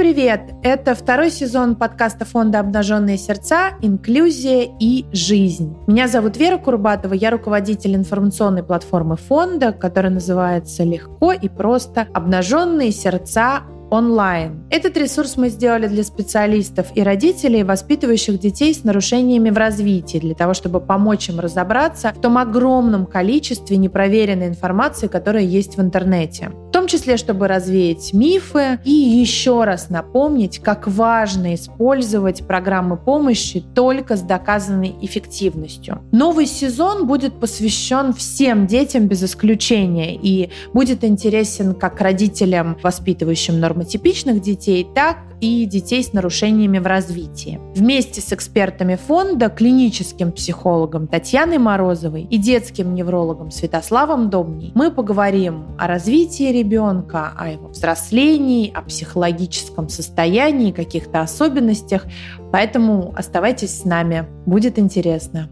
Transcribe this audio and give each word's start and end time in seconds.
привет! 0.00 0.54
Это 0.62 0.94
второй 0.94 1.30
сезон 1.30 1.76
подкаста 1.76 2.24
фонда 2.24 2.60
«Обнаженные 2.60 3.18
сердца. 3.18 3.72
Инклюзия 3.82 4.66
и 4.80 5.04
жизнь». 5.12 5.76
Меня 5.86 6.08
зовут 6.08 6.38
Вера 6.38 6.56
Курбатова, 6.56 7.12
я 7.12 7.30
руководитель 7.30 7.96
информационной 7.96 8.62
платформы 8.62 9.18
фонда, 9.18 9.72
которая 9.72 10.10
называется 10.10 10.84
«Легко 10.84 11.32
и 11.32 11.50
просто. 11.50 12.08
Обнаженные 12.14 12.92
сердца 12.92 13.64
онлайн. 13.90 14.64
Этот 14.70 14.96
ресурс 14.96 15.36
мы 15.36 15.50
сделали 15.50 15.86
для 15.86 16.02
специалистов 16.02 16.86
и 16.94 17.02
родителей, 17.02 17.62
воспитывающих 17.62 18.38
детей 18.38 18.72
с 18.72 18.84
нарушениями 18.84 19.50
в 19.50 19.58
развитии, 19.58 20.18
для 20.18 20.34
того, 20.34 20.54
чтобы 20.54 20.80
помочь 20.80 21.28
им 21.28 21.40
разобраться 21.40 22.12
в 22.16 22.20
том 22.20 22.38
огромном 22.38 23.04
количестве 23.04 23.76
непроверенной 23.76 24.48
информации, 24.48 25.08
которая 25.08 25.42
есть 25.42 25.76
в 25.76 25.82
интернете. 25.82 26.52
Числе, 26.90 27.16
чтобы 27.16 27.48
развеять 27.48 28.12
мифы 28.12 28.78
и 28.84 28.90
еще 28.92 29.64
раз 29.64 29.90
напомнить, 29.90 30.58
как 30.58 30.86
важно 30.88 31.54
использовать 31.54 32.46
программы 32.46 32.96
помощи 32.96 33.64
только 33.74 34.16
с 34.16 34.22
доказанной 34.22 34.94
эффективностью. 35.00 36.02
Новый 36.12 36.46
сезон 36.46 37.06
будет 37.06 37.40
посвящен 37.40 38.12
всем 38.12 38.66
детям 38.66 39.06
без 39.06 39.22
исключения 39.22 40.16
и 40.16 40.50
будет 40.72 41.04
интересен 41.04 41.74
как 41.74 42.00
родителям, 42.00 42.76
воспитывающим 42.82 43.58
норм 43.58 43.70
нормотипичных 43.70 44.40
детей, 44.42 44.86
так 44.94 45.18
и 45.40 45.64
детей 45.64 46.04
с 46.04 46.12
нарушениями 46.12 46.78
в 46.78 46.86
развитии. 46.86 47.58
Вместе 47.74 48.20
с 48.20 48.32
экспертами 48.32 48.96
фонда, 48.96 49.48
клиническим 49.48 50.32
психологом 50.32 51.06
Татьяной 51.06 51.58
Морозовой 51.58 52.26
и 52.30 52.36
детским 52.36 52.94
неврологом 52.94 53.50
Святославом 53.50 54.28
Домней 54.30 54.72
мы 54.74 54.90
поговорим 54.90 55.64
о 55.78 55.86
развитии 55.86 56.52
ребенка, 56.52 56.79
о 56.88 57.48
его 57.48 57.68
взрослении, 57.68 58.72
о 58.72 58.82
психологическом 58.82 59.88
состоянии, 59.88 60.72
каких-то 60.72 61.20
особенностях. 61.20 62.04
Поэтому 62.52 63.14
оставайтесь 63.16 63.80
с 63.80 63.84
нами, 63.84 64.26
будет 64.46 64.78
интересно. 64.78 65.48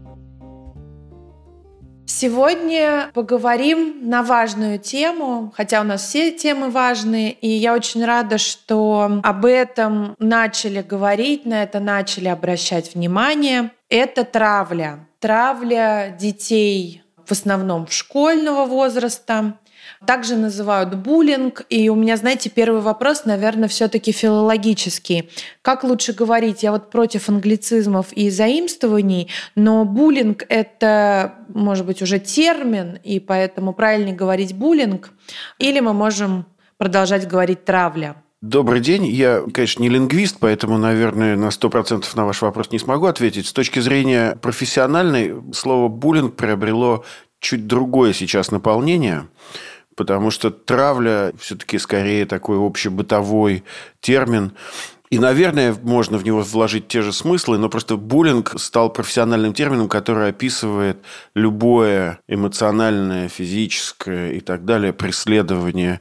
Сегодня 2.05 3.11
поговорим 3.13 4.09
на 4.09 4.23
важную 4.23 4.79
тему, 4.79 5.53
хотя 5.55 5.79
у 5.79 5.83
нас 5.83 6.01
все 6.01 6.31
темы 6.31 6.71
важные, 6.71 7.31
и 7.31 7.47
я 7.47 7.75
очень 7.75 8.03
рада, 8.03 8.39
что 8.39 9.21
об 9.23 9.45
этом 9.45 10.15
начали 10.17 10.81
говорить, 10.81 11.45
на 11.45 11.61
это 11.61 11.79
начали 11.79 12.27
обращать 12.27 12.95
внимание. 12.95 13.71
Это 13.89 14.25
травля. 14.25 15.07
Травля 15.19 16.15
детей 16.19 17.03
в 17.29 17.31
основном 17.31 17.87
школьного 17.87 18.65
возраста, 18.65 19.59
также 20.05 20.35
называют 20.35 20.95
буллинг. 20.95 21.63
И 21.69 21.89
у 21.89 21.95
меня, 21.95 22.17
знаете, 22.17 22.49
первый 22.49 22.81
вопрос, 22.81 23.25
наверное, 23.25 23.67
все-таки 23.67 24.11
филологический. 24.11 25.29
Как 25.61 25.83
лучше 25.83 26.13
говорить? 26.13 26.63
Я 26.63 26.71
вот 26.71 26.89
против 26.89 27.29
англицизмов 27.29 28.13
и 28.13 28.29
заимствований, 28.29 29.29
но 29.55 29.85
буллинг— 29.85 30.45
это, 30.49 31.35
может 31.53 31.85
быть, 31.85 32.01
уже 32.01 32.19
термин, 32.19 32.97
и 33.03 33.19
поэтому 33.19 33.73
правильнее 33.73 34.15
говорить 34.15 34.53
буллинг. 34.53 35.11
Или 35.57 35.79
мы 35.79 35.93
можем 35.93 36.45
продолжать 36.77 37.27
говорить 37.27 37.65
травля. 37.65 38.15
Добрый 38.41 38.79
день. 38.79 39.05
Я, 39.05 39.43
конечно, 39.53 39.81
не 39.81 39.89
лингвист, 39.89 40.37
поэтому, 40.39 40.77
наверное, 40.77 41.35
на 41.35 41.49
100% 41.49 42.05
на 42.15 42.25
ваш 42.25 42.41
вопрос 42.41 42.71
не 42.71 42.79
смогу 42.79 43.07
ответить. 43.07 43.47
С 43.47 43.51
точки 43.51 43.79
зрения 43.79 44.37
профессиональной, 44.41 45.35
слово 45.53 45.89
«буллинг» 45.89 46.37
приобрело 46.37 47.03
чуть 47.41 47.67
другое 47.67 48.13
сейчас 48.13 48.51
наполнение– 48.51 49.27
потому 49.99 50.31
что 50.31 50.49
травля 50.49 51.33
все-таки 51.37 51.77
скорее 51.77 52.25
такой 52.25 52.57
общебытовой 52.57 53.65
термин. 53.99 54.53
И, 55.09 55.19
наверное, 55.19 55.75
можно 55.83 56.17
в 56.17 56.23
него 56.23 56.39
вложить 56.39 56.87
те 56.87 57.01
же 57.01 57.11
смыслы, 57.11 57.57
но 57.57 57.67
просто 57.67 57.97
буллинг 57.97 58.57
стал 58.57 58.93
профессиональным 58.93 59.53
термином, 59.53 59.89
который 59.89 60.29
описывает 60.29 60.99
любое 61.35 62.19
эмоциональное, 62.29 63.27
физическое 63.27 64.31
и 64.31 64.39
так 64.39 64.63
далее 64.63 64.93
преследование 64.93 65.99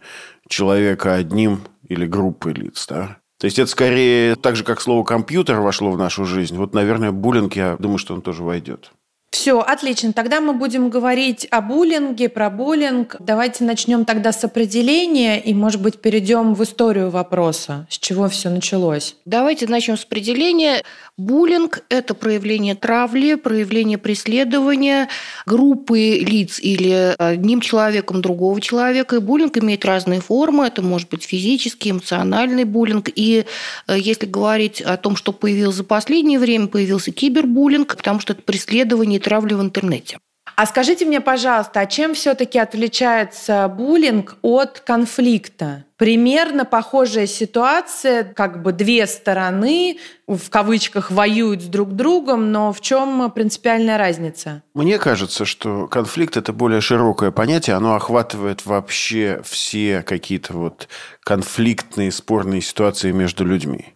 человека 0.48 1.14
одним 1.14 1.62
или 1.88 2.06
группой 2.06 2.52
лиц. 2.52 2.86
Да? 2.88 3.16
То 3.40 3.46
есть 3.46 3.58
это 3.58 3.68
скорее 3.68 4.36
так 4.36 4.54
же, 4.54 4.62
как 4.62 4.80
слово 4.80 5.02
компьютер 5.02 5.58
вошло 5.58 5.90
в 5.90 5.98
нашу 5.98 6.24
жизнь. 6.24 6.56
Вот, 6.56 6.72
наверное, 6.72 7.10
буллинг, 7.10 7.56
я 7.56 7.74
думаю, 7.80 7.98
что 7.98 8.14
он 8.14 8.22
тоже 8.22 8.44
войдет. 8.44 8.92
Все, 9.30 9.60
отлично. 9.60 10.12
Тогда 10.12 10.40
мы 10.40 10.54
будем 10.54 10.88
говорить 10.88 11.46
о 11.50 11.60
буллинге, 11.60 12.28
про 12.28 12.48
буллинг. 12.48 13.16
Давайте 13.18 13.64
начнем 13.64 14.04
тогда 14.04 14.32
с 14.32 14.42
определения 14.42 15.38
и, 15.38 15.52
может 15.52 15.82
быть, 15.82 16.00
перейдем 16.00 16.54
в 16.54 16.62
историю 16.64 17.10
вопроса, 17.10 17.86
с 17.90 17.98
чего 17.98 18.28
все 18.28 18.48
началось. 18.48 19.16
Давайте 19.26 19.66
начнем 19.66 19.98
с 19.98 20.04
определения. 20.04 20.82
Буллинг– 21.18 21.82
это 21.88 22.14
проявление 22.14 22.76
травли, 22.76 23.34
проявление 23.34 23.98
преследования 23.98 25.08
группы 25.46 25.98
лиц 25.98 26.60
или 26.60 27.16
одним 27.18 27.60
человеком 27.60 28.22
другого 28.22 28.60
человека. 28.60 29.16
И 29.16 29.18
буллинг 29.18 29.58
имеет 29.58 29.84
разные 29.84 30.20
формы. 30.20 30.66
Это 30.66 30.80
может 30.80 31.08
быть 31.08 31.24
физический, 31.24 31.90
эмоциональный 31.90 32.62
буллинг. 32.62 33.08
И 33.12 33.46
э, 33.88 33.98
если 33.98 34.26
говорить 34.26 34.80
о 34.80 34.96
том, 34.96 35.16
что 35.16 35.32
появилось 35.32 35.74
за 35.74 35.82
последнее 35.82 36.38
время, 36.38 36.68
появился 36.68 37.10
кибербуллинг, 37.10 37.96
потому 37.96 38.20
что 38.20 38.34
это 38.34 38.42
преследование 38.42 39.18
и 39.18 39.22
травли 39.22 39.54
в 39.54 39.60
интернете. 39.60 40.18
А 40.58 40.66
скажите 40.66 41.04
мне, 41.04 41.20
пожалуйста, 41.20 41.78
а 41.78 41.86
чем 41.86 42.14
все-таки 42.14 42.58
отличается 42.58 43.68
буллинг 43.68 44.38
от 44.42 44.80
конфликта? 44.80 45.84
Примерно 45.96 46.64
похожая 46.64 47.28
ситуация, 47.28 48.24
как 48.24 48.62
бы 48.64 48.72
две 48.72 49.06
стороны 49.06 49.98
в 50.26 50.50
кавычках 50.50 51.12
воюют 51.12 51.62
с 51.62 51.66
друг 51.66 51.92
другом, 51.92 52.50
но 52.50 52.72
в 52.72 52.80
чем 52.80 53.30
принципиальная 53.30 53.98
разница? 53.98 54.62
Мне 54.74 54.98
кажется, 54.98 55.44
что 55.44 55.86
конфликт 55.86 56.36
это 56.36 56.52
более 56.52 56.80
широкое 56.80 57.30
понятие, 57.30 57.76
оно 57.76 57.94
охватывает 57.94 58.66
вообще 58.66 59.40
все 59.44 60.02
какие-то 60.02 60.54
вот 60.54 60.88
конфликтные, 61.22 62.10
спорные 62.10 62.62
ситуации 62.62 63.12
между 63.12 63.44
людьми. 63.44 63.94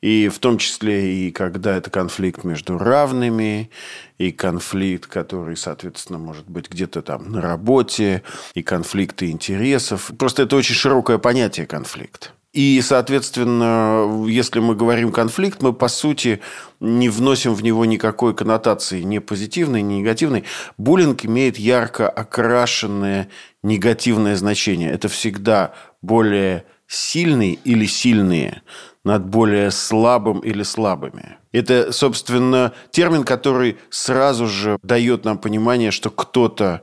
И 0.00 0.28
в 0.28 0.38
том 0.38 0.58
числе 0.58 1.26
и 1.26 1.30
когда 1.30 1.76
это 1.76 1.90
конфликт 1.90 2.44
между 2.44 2.78
равными, 2.78 3.70
и 4.18 4.32
конфликт, 4.32 5.06
который, 5.06 5.56
соответственно, 5.56 6.18
может 6.18 6.48
быть 6.48 6.70
где-то 6.70 7.02
там 7.02 7.30
на 7.30 7.40
работе, 7.40 8.22
и 8.54 8.62
конфликты 8.62 9.30
интересов. 9.30 10.10
Просто 10.18 10.42
это 10.42 10.56
очень 10.56 10.74
широкое 10.74 11.18
понятие 11.18 11.66
конфликт. 11.66 12.32
И, 12.56 12.80
соответственно, 12.80 14.24
если 14.26 14.60
мы 14.60 14.74
говорим 14.74 15.12
конфликт, 15.12 15.60
мы, 15.60 15.74
по 15.74 15.88
сути, 15.88 16.40
не 16.80 17.10
вносим 17.10 17.52
в 17.52 17.62
него 17.62 17.84
никакой 17.84 18.34
коннотации 18.34 19.02
ни 19.02 19.18
позитивной, 19.18 19.82
ни 19.82 19.96
негативной. 19.96 20.44
Буллинг 20.78 21.26
имеет 21.26 21.58
ярко 21.58 22.08
окрашенное 22.08 23.28
негативное 23.62 24.36
значение. 24.36 24.90
Это 24.90 25.08
всегда 25.08 25.74
более 26.00 26.64
сильный 26.86 27.58
или 27.64 27.84
сильные 27.84 28.62
над 29.06 29.24
более 29.24 29.70
слабым 29.70 30.40
или 30.40 30.64
слабыми. 30.64 31.36
Это, 31.52 31.92
собственно, 31.92 32.72
термин, 32.90 33.22
который 33.22 33.78
сразу 33.88 34.48
же 34.48 34.78
дает 34.82 35.24
нам 35.24 35.38
понимание, 35.38 35.92
что 35.92 36.10
кто-то 36.10 36.82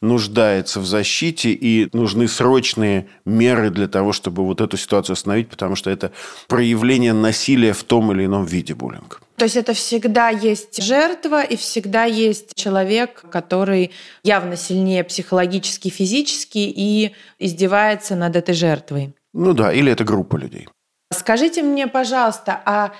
нуждается 0.00 0.80
в 0.80 0.86
защите 0.86 1.50
и 1.50 1.90
нужны 1.92 2.26
срочные 2.26 3.08
меры 3.26 3.68
для 3.68 3.86
того, 3.86 4.12
чтобы 4.12 4.46
вот 4.46 4.62
эту 4.62 4.78
ситуацию 4.78 5.12
остановить, 5.12 5.50
потому 5.50 5.76
что 5.76 5.90
это 5.90 6.10
проявление 6.46 7.12
насилия 7.12 7.74
в 7.74 7.84
том 7.84 8.12
или 8.12 8.24
ином 8.24 8.46
виде 8.46 8.74
буллинг. 8.74 9.20
То 9.36 9.44
есть 9.44 9.56
это 9.56 9.74
всегда 9.74 10.30
есть 10.30 10.82
жертва 10.82 11.42
и 11.42 11.56
всегда 11.56 12.04
есть 12.04 12.54
человек, 12.54 13.24
который 13.30 13.90
явно 14.24 14.56
сильнее 14.56 15.04
психологически, 15.04 15.90
физически 15.90 16.58
и 16.58 17.12
издевается 17.38 18.16
над 18.16 18.36
этой 18.36 18.54
жертвой. 18.54 19.12
Ну 19.34 19.52
да, 19.52 19.70
или 19.70 19.92
это 19.92 20.04
группа 20.04 20.36
людей. 20.36 20.66
Скажите 21.10 21.62
мне, 21.62 21.86
пожалуйста, 21.86 22.60
а 22.64 22.92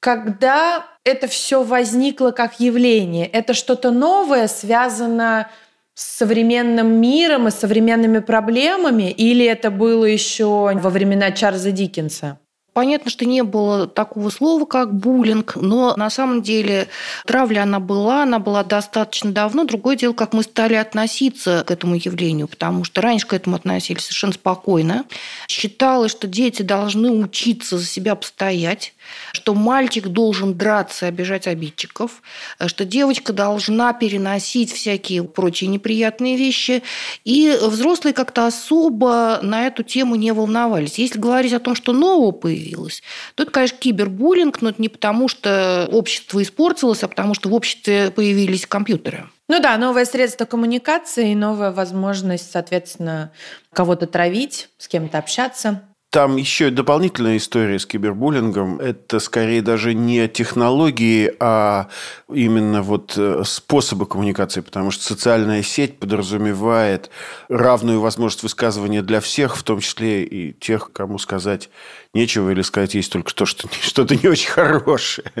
когда 0.00 0.84
это 1.04 1.26
все 1.26 1.62
возникло 1.62 2.30
как 2.30 2.60
явление, 2.60 3.26
это 3.26 3.54
что-то 3.54 3.90
новое, 3.90 4.46
связано 4.46 5.50
с 5.94 6.18
современным 6.18 7.00
миром 7.00 7.48
и 7.48 7.50
современными 7.50 8.20
проблемами, 8.20 9.10
или 9.10 9.44
это 9.44 9.72
было 9.72 10.04
еще 10.04 10.70
во 10.74 10.90
времена 10.90 11.32
Чарльза 11.32 11.72
Диккенса? 11.72 12.38
Понятно, 12.72 13.10
что 13.10 13.24
не 13.24 13.42
было 13.42 13.88
такого 13.88 14.30
слова, 14.30 14.64
как 14.64 14.94
буллинг, 14.94 15.56
но 15.56 15.96
на 15.96 16.10
самом 16.10 16.42
деле 16.42 16.86
травля 17.26 17.62
она 17.62 17.80
была, 17.80 18.22
она 18.22 18.38
была 18.38 18.62
достаточно 18.62 19.32
давно. 19.32 19.64
Другое 19.64 19.96
дело, 19.96 20.12
как 20.12 20.32
мы 20.32 20.44
стали 20.44 20.74
относиться 20.74 21.64
к 21.66 21.72
этому 21.72 21.96
явлению, 21.96 22.46
потому 22.46 22.84
что 22.84 23.00
раньше 23.00 23.26
к 23.26 23.32
этому 23.32 23.56
относились 23.56 24.02
совершенно 24.04 24.34
спокойно. 24.34 25.06
Считалось, 25.48 26.12
что 26.12 26.28
дети 26.28 26.62
должны 26.62 27.10
учиться 27.10 27.78
за 27.78 27.84
себя 27.84 28.14
постоять, 28.14 28.94
что 29.32 29.54
мальчик 29.54 30.06
должен 30.06 30.54
драться 30.54 31.06
и 31.06 31.08
обижать 31.08 31.48
обидчиков, 31.48 32.22
что 32.64 32.84
девочка 32.84 33.32
должна 33.32 33.92
переносить 33.92 34.72
всякие 34.72 35.24
прочие 35.24 35.68
неприятные 35.68 36.36
вещи. 36.36 36.84
И 37.24 37.58
взрослые 37.60 38.14
как-то 38.14 38.46
особо 38.46 39.40
на 39.42 39.66
эту 39.66 39.82
тему 39.82 40.14
не 40.14 40.32
волновались. 40.32 40.98
Если 40.98 41.18
говорить 41.18 41.54
о 41.54 41.58
том, 41.58 41.74
что 41.74 41.92
нового 41.92 42.30
появилось, 42.30 42.67
появилось, 42.68 43.02
это, 43.36 43.50
конечно, 43.50 43.78
кибербуллинг, 43.78 44.62
но 44.62 44.70
это 44.70 44.80
не 44.80 44.88
потому, 44.88 45.28
что 45.28 45.88
общество 45.90 46.42
испортилось, 46.42 47.02
а 47.02 47.08
потому 47.08 47.34
что 47.34 47.48
в 47.48 47.54
обществе 47.54 48.10
появились 48.10 48.66
компьютеры. 48.66 49.28
Ну 49.48 49.60
да, 49.60 49.76
новое 49.78 50.04
средство 50.04 50.44
коммуникации 50.44 51.32
и 51.32 51.34
новая 51.34 51.72
возможность, 51.72 52.50
соответственно, 52.50 53.32
кого-то 53.72 54.06
травить, 54.06 54.68
с 54.78 54.88
кем-то 54.88 55.18
общаться. 55.18 55.82
Там 56.10 56.36
еще 56.36 56.70
дополнительная 56.70 57.36
история 57.36 57.78
с 57.78 57.84
кибербуллингом. 57.84 58.80
Это 58.80 59.20
скорее 59.20 59.60
даже 59.60 59.92
не 59.92 60.26
технологии, 60.26 61.34
а 61.38 61.88
именно 62.32 62.80
вот 62.80 63.12
э, 63.18 63.42
способы 63.44 64.06
коммуникации, 64.06 64.62
потому 64.62 64.90
что 64.90 65.04
социальная 65.04 65.62
сеть 65.62 65.98
подразумевает 65.98 67.10
равную 67.50 68.00
возможность 68.00 68.42
высказывания 68.42 69.02
для 69.02 69.20
всех, 69.20 69.58
в 69.58 69.62
том 69.62 69.80
числе 69.80 70.24
и 70.24 70.54
тех, 70.54 70.92
кому 70.92 71.18
сказать 71.18 71.68
нечего 72.14 72.50
или 72.50 72.62
сказать 72.62 72.94
есть 72.94 73.12
только 73.12 73.34
то, 73.34 73.44
что 73.46 73.68
что-то 73.80 74.16
не 74.16 74.28
очень 74.28 74.50
хорошее. 74.50 75.32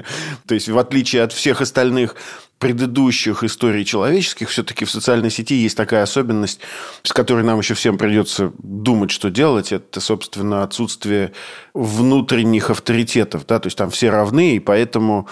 То 0.46 0.54
есть, 0.54 0.68
в 0.68 0.78
отличие 0.78 1.22
от 1.22 1.32
всех 1.32 1.60
остальных 1.60 2.14
предыдущих 2.58 3.44
историй 3.44 3.84
человеческих, 3.84 4.48
все-таки 4.50 4.84
в 4.84 4.90
социальной 4.90 5.30
сети 5.30 5.54
есть 5.54 5.76
такая 5.76 6.02
особенность, 6.02 6.60
с 7.02 7.12
которой 7.12 7.44
нам 7.44 7.58
еще 7.58 7.74
всем 7.74 7.96
придется 7.96 8.52
думать, 8.58 9.10
что 9.10 9.30
делать. 9.30 9.72
Это, 9.72 10.00
собственно, 10.00 10.62
отсутствие 10.62 11.32
внутренних 11.72 12.70
авторитетов. 12.70 13.46
Да? 13.46 13.60
То 13.60 13.68
есть, 13.68 13.78
там 13.78 13.90
все 13.90 14.10
равны, 14.10 14.56
и 14.56 14.60
поэтому 14.60 15.28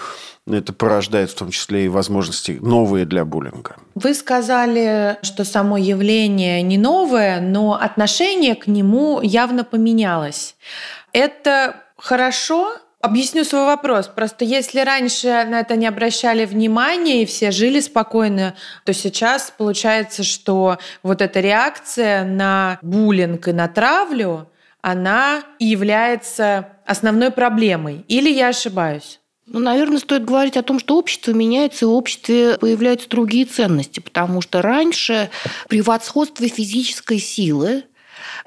это 0.55 0.73
порождает 0.73 1.29
в 1.29 1.35
том 1.35 1.51
числе 1.51 1.85
и 1.85 1.87
возможности 1.89 2.57
новые 2.61 3.05
для 3.05 3.25
буллинга. 3.25 3.75
Вы 3.95 4.13
сказали, 4.13 5.17
что 5.21 5.43
само 5.43 5.77
явление 5.77 6.61
не 6.61 6.77
новое, 6.77 7.41
но 7.41 7.73
отношение 7.73 8.55
к 8.55 8.67
нему 8.67 9.21
явно 9.21 9.63
поменялось. 9.63 10.55
Это 11.11 11.75
хорошо 11.97 12.77
Объясню 12.99 13.43
свой 13.43 13.65
вопрос. 13.65 14.07
Просто 14.07 14.43
если 14.43 14.79
раньше 14.79 15.27
на 15.47 15.59
это 15.59 15.75
не 15.75 15.85
обращали 15.85 16.45
внимания 16.45 17.21
и 17.21 17.25
все 17.27 17.51
жили 17.51 17.79
спокойно, 17.79 18.55
то 18.85 18.93
сейчас 18.93 19.53
получается, 19.55 20.23
что 20.23 20.79
вот 21.03 21.21
эта 21.21 21.39
реакция 21.39 22.25
на 22.25 22.79
буллинг 22.81 23.47
и 23.47 23.53
на 23.53 23.67
травлю, 23.67 24.49
она 24.81 25.43
является 25.59 26.69
основной 26.85 27.29
проблемой. 27.29 28.03
Или 28.07 28.31
я 28.31 28.47
ошибаюсь? 28.47 29.19
Ну, 29.47 29.59
наверное, 29.59 29.99
стоит 29.99 30.25
говорить 30.25 30.57
о 30.57 30.61
том, 30.61 30.77
что 30.77 30.97
общество 30.97 31.31
меняется, 31.31 31.85
и 31.85 31.87
в 31.87 31.91
обществе 31.93 32.57
появляются 32.59 33.07
другие 33.07 33.45
ценности, 33.45 34.01
потому 34.01 34.41
что 34.41 34.61
раньше 34.61 35.29
превосходство 35.69 36.45
физической 36.49 37.17
силы 37.19 37.85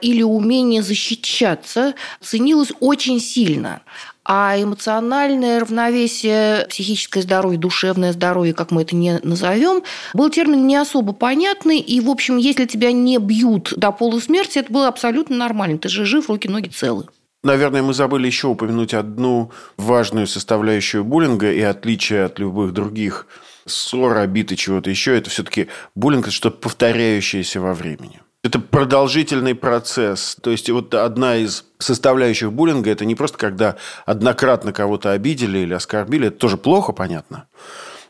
или 0.03 0.23
умение 0.23 0.83
защищаться 0.83 1.95
ценилось 2.21 2.73
очень 2.81 3.19
сильно. 3.19 3.81
А 4.25 4.61
эмоциональное 4.61 5.61
равновесие, 5.61 6.67
психическое 6.69 7.23
здоровье, 7.23 7.59
душевное 7.59 8.13
здоровье, 8.13 8.53
как 8.53 8.71
мы 8.71 8.83
это 8.83 8.95
не 8.95 9.19
назовем, 9.23 9.83
был 10.13 10.29
термин 10.29 10.67
не 10.67 10.77
особо 10.77 11.15
понятный. 11.15 11.79
И, 11.79 12.01
в 12.01 12.11
общем, 12.11 12.37
если 12.37 12.67
тебя 12.67 12.93
не 12.93 13.17
бьют 13.19 13.73
до 13.77 13.91
полусмерти, 13.91 14.59
это 14.59 14.71
было 14.71 14.89
абсолютно 14.89 15.37
нормально. 15.37 15.79
Ты 15.79 15.89
же 15.89 16.05
жив, 16.05 16.29
руки, 16.29 16.47
ноги 16.47 16.69
целы. 16.69 17.07
Наверное, 17.43 17.83
мы 17.83 17.95
забыли 17.95 18.27
еще 18.27 18.49
упомянуть 18.49 18.93
одну 18.93 19.51
важную 19.79 20.27
составляющую 20.27 21.05
буллинга 21.05 21.51
и 21.51 21.61
отличие 21.63 22.25
от 22.25 22.39
любых 22.39 22.73
других 22.73 23.27
ссор, 23.67 24.19
обид 24.19 24.53
и 24.53 24.57
чего-то 24.57 24.91
еще. 24.91 25.17
Это 25.17 25.31
все-таки 25.31 25.69
буллинг– 25.95 26.25
это 26.27 26.35
что-то 26.35 26.59
повторяющееся 26.59 27.61
во 27.61 27.73
времени. 27.73 28.21
Это 28.43 28.59
продолжительный 28.59 29.55
процесс. 29.55 30.37
То 30.43 30.51
есть, 30.51 30.69
вот 30.71 30.95
одна 30.95 31.37
из 31.37 31.65
составляющих 31.79 32.53
буллинга– 32.53 32.91
это 32.93 33.07
не 33.07 33.15
просто 33.15 33.39
когда 33.39 33.77
однократно 34.05 34.73
кого-то 34.73 35.13
обидели 35.13 35.61
или 35.61 35.73
оскорбили. 35.73 36.29
Это 36.29 36.39
тоже 36.39 36.59
плохо, 36.59 36.93
понятно. 36.93 37.47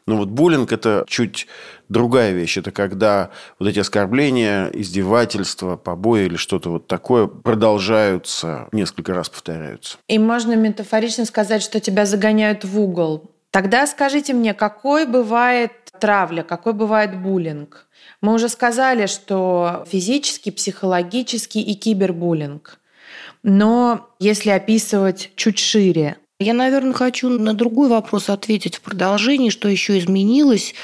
Но 0.06 0.16
вот 0.16 0.28
буллинг– 0.28 0.72
это 0.72 1.04
чуть 1.06 1.46
другая 1.88 2.32
вещь. 2.32 2.56
Это 2.56 2.70
когда 2.70 3.30
вот 3.58 3.68
эти 3.68 3.78
оскорбления, 3.78 4.68
издевательства, 4.72 5.76
побои 5.76 6.26
или 6.26 6.36
что-то 6.36 6.70
вот 6.70 6.86
такое 6.86 7.26
продолжаются, 7.26 8.68
несколько 8.72 9.14
раз 9.14 9.28
повторяются. 9.28 9.98
И 10.08 10.18
можно 10.18 10.54
метафорично 10.54 11.24
сказать, 11.24 11.62
что 11.62 11.80
тебя 11.80 12.06
загоняют 12.06 12.64
в 12.64 12.80
угол. 12.80 13.30
Тогда 13.50 13.86
скажите 13.86 14.32
мне, 14.32 14.54
какой 14.54 15.06
бывает 15.06 15.72
травля, 15.98 16.42
какой 16.42 16.72
бывает 16.72 17.20
буллинг? 17.20 17.86
Мы 18.20 18.34
уже 18.34 18.48
сказали, 18.48 19.06
что 19.06 19.84
физический, 19.88 20.50
психологический 20.50 21.60
и 21.60 21.74
кибербуллинг. 21.74 22.78
Но 23.42 24.10
если 24.18 24.50
описывать 24.50 25.32
чуть 25.34 25.58
шире, 25.58 26.16
я, 26.40 26.54
наверное, 26.54 26.94
хочу 26.94 27.28
на 27.28 27.52
другой 27.52 27.90
вопрос 27.90 28.30
ответить 28.30 28.76
в 28.76 28.80
продолжении, 28.80 29.50
что 29.50 29.68
еще 29.68 29.98
изменилось. 29.98 30.74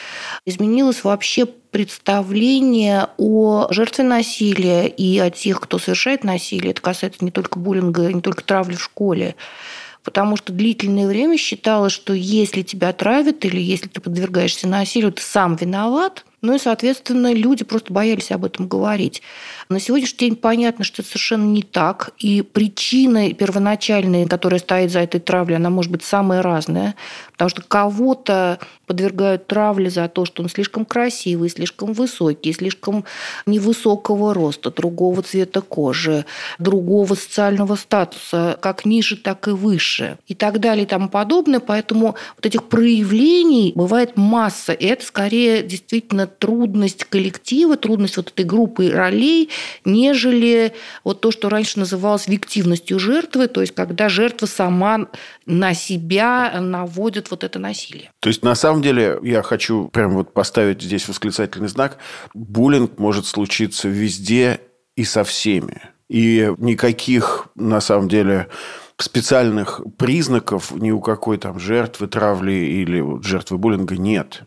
Изменилось 0.44 1.02
вообще 1.02 1.46
представление 1.46 3.08
о 3.16 3.66
жертве 3.70 4.04
насилия 4.04 4.86
и 4.86 5.18
о 5.18 5.30
тех, 5.30 5.60
кто 5.60 5.78
совершает 5.78 6.24
насилие. 6.24 6.72
Это 6.72 6.82
касается 6.82 7.24
не 7.24 7.30
только 7.30 7.58
буллинга, 7.58 8.12
не 8.12 8.20
только 8.20 8.44
травли 8.44 8.74
в 8.74 8.82
школе. 8.82 9.34
Потому 10.02 10.36
что 10.36 10.52
длительное 10.52 11.06
время 11.06 11.38
считалось, 11.38 11.92
что 11.92 12.12
если 12.12 12.60
тебя 12.60 12.92
травят 12.92 13.44
или 13.46 13.60
если 13.60 13.88
ты 13.88 14.02
подвергаешься 14.02 14.68
насилию, 14.68 15.10
ты 15.10 15.22
сам 15.22 15.56
виноват– 15.56 16.25
ну 16.42 16.54
и, 16.54 16.58
соответственно, 16.58 17.32
люди 17.32 17.64
просто 17.64 17.92
боялись 17.92 18.30
об 18.30 18.44
этом 18.44 18.68
говорить. 18.68 19.22
На 19.68 19.80
сегодняшний 19.80 20.18
день 20.18 20.36
понятно, 20.36 20.84
что 20.84 21.02
это 21.02 21.10
совершенно 21.10 21.44
не 21.44 21.62
так. 21.62 22.10
И 22.18 22.42
причина 22.42 23.32
первоначальная, 23.32 24.26
которая 24.26 24.60
стоит 24.60 24.92
за 24.92 25.00
этой 25.00 25.18
травлей, 25.18 25.56
она 25.56 25.70
может 25.70 25.90
быть 25.90 26.04
самая 26.04 26.42
разная. 26.42 26.94
Потому 27.32 27.48
что 27.48 27.62
кого-то 27.62 28.58
подвергают 28.86 29.46
травле 29.46 29.90
за 29.90 30.08
то, 30.08 30.24
что 30.24 30.42
он 30.42 30.48
слишком 30.48 30.84
красивый, 30.84 31.48
слишком 31.48 31.92
высокий, 31.92 32.52
слишком 32.52 33.04
невысокого 33.46 34.32
роста, 34.32 34.70
другого 34.70 35.22
цвета 35.22 35.62
кожи, 35.62 36.24
другого 36.58 37.14
социального 37.14 37.74
статуса, 37.76 38.58
как 38.60 38.84
ниже, 38.84 39.16
так 39.16 39.48
и 39.48 39.50
выше, 39.50 40.18
и 40.26 40.34
так 40.34 40.60
далее 40.60 40.84
и 40.84 40.88
тому 40.88 41.08
подобное. 41.08 41.60
Поэтому 41.60 42.14
вот 42.36 42.46
этих 42.46 42.64
проявлений 42.64 43.72
бывает 43.74 44.16
масса. 44.16 44.72
И 44.72 44.86
это 44.86 45.04
скорее 45.04 45.62
действительно 45.62 46.25
трудность 46.26 47.04
коллектива, 47.04 47.76
трудность 47.76 48.16
вот 48.16 48.28
этой 48.28 48.44
группы 48.44 48.90
ролей, 48.90 49.50
нежели 49.84 50.72
вот 51.04 51.20
то, 51.20 51.30
что 51.30 51.48
раньше 51.48 51.78
называлось 51.78 52.28
виктивностью 52.28 52.98
жертвы, 52.98 53.48
то 53.48 53.60
есть 53.60 53.74
когда 53.74 54.08
жертва 54.08 54.46
сама 54.46 55.08
на 55.46 55.74
себя 55.74 56.60
наводит 56.60 57.30
вот 57.30 57.44
это 57.44 57.58
насилие. 57.58 58.10
То 58.20 58.28
есть 58.28 58.42
на 58.42 58.54
самом 58.54 58.82
деле 58.82 59.18
я 59.22 59.42
хочу 59.42 59.88
прям 59.88 60.14
вот 60.14 60.32
поставить 60.32 60.82
здесь 60.82 61.08
восклицательный 61.08 61.68
знак. 61.68 61.98
Буллинг 62.34 62.98
может 62.98 63.26
случиться 63.26 63.88
везде 63.88 64.60
и 64.96 65.04
со 65.04 65.24
всеми. 65.24 65.80
И 66.08 66.52
никаких, 66.58 67.48
на 67.56 67.80
самом 67.80 68.08
деле, 68.08 68.48
специальных 68.98 69.80
признаков 69.98 70.72
ни 70.74 70.90
у 70.90 71.00
какой 71.00 71.38
там 71.38 71.58
жертвы 71.58 72.06
травли 72.06 72.52
или 72.52 73.22
жертвы 73.22 73.58
буллинга 73.58 73.96
нет. 73.96 74.42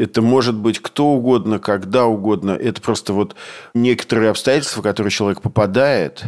Это 0.00 0.22
может 0.22 0.54
быть 0.54 0.80
кто 0.80 1.08
угодно, 1.08 1.58
когда 1.58 2.06
угодно. 2.06 2.52
Это 2.52 2.80
просто 2.80 3.12
вот 3.12 3.36
некоторые 3.74 4.30
обстоятельства, 4.30 4.80
в 4.80 4.82
которые 4.82 5.10
человек 5.10 5.42
попадает, 5.42 6.24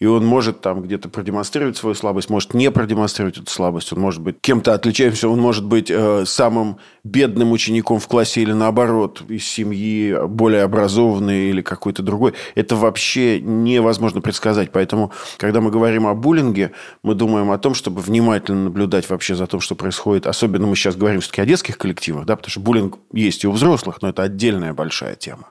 и 0.00 0.06
он 0.06 0.24
может 0.24 0.60
там 0.60 0.82
где-то 0.82 1.08
продемонстрировать 1.08 1.76
свою 1.76 1.94
слабость, 1.94 2.30
может 2.30 2.54
не 2.54 2.70
продемонстрировать 2.70 3.38
эту 3.38 3.50
слабость, 3.50 3.92
он 3.92 4.00
может 4.00 4.20
быть 4.20 4.36
кем-то 4.40 4.74
отличающимся, 4.74 5.28
он 5.28 5.40
может 5.40 5.64
быть 5.64 5.90
э, 5.90 6.24
самым 6.24 6.78
бедным 7.02 7.50
учеником 7.52 7.98
в 7.98 8.06
классе 8.06 8.42
или 8.42 8.52
наоборот, 8.52 9.22
из 9.28 9.44
семьи 9.44 10.16
более 10.26 10.62
образованной 10.62 11.50
или 11.50 11.62
какой-то 11.62 12.02
другой. 12.02 12.34
Это 12.54 12.76
вообще 12.76 13.40
невозможно 13.40 14.20
предсказать. 14.20 14.70
Поэтому, 14.70 15.12
когда 15.36 15.60
мы 15.60 15.70
говорим 15.70 16.06
о 16.06 16.14
буллинге, 16.14 16.72
мы 17.02 17.14
думаем 17.14 17.50
о 17.50 17.58
том, 17.58 17.74
чтобы 17.74 18.00
внимательно 18.00 18.64
наблюдать 18.64 19.08
вообще 19.10 19.34
за 19.34 19.46
тем, 19.46 19.60
что 19.60 19.74
происходит. 19.74 20.26
Особенно 20.26 20.66
мы 20.66 20.76
сейчас 20.76 20.96
говорим 20.96 21.20
все-таки 21.20 21.42
о 21.42 21.46
детских 21.46 21.78
коллективах, 21.78 22.24
да, 22.24 22.36
потому 22.36 22.50
что 22.50 22.60
буллинг 22.60 22.98
есть 23.12 23.44
и 23.44 23.48
у 23.48 23.52
взрослых, 23.52 24.00
но 24.02 24.10
это 24.10 24.22
отдельная 24.22 24.74
большая 24.74 25.16
тема. 25.16 25.50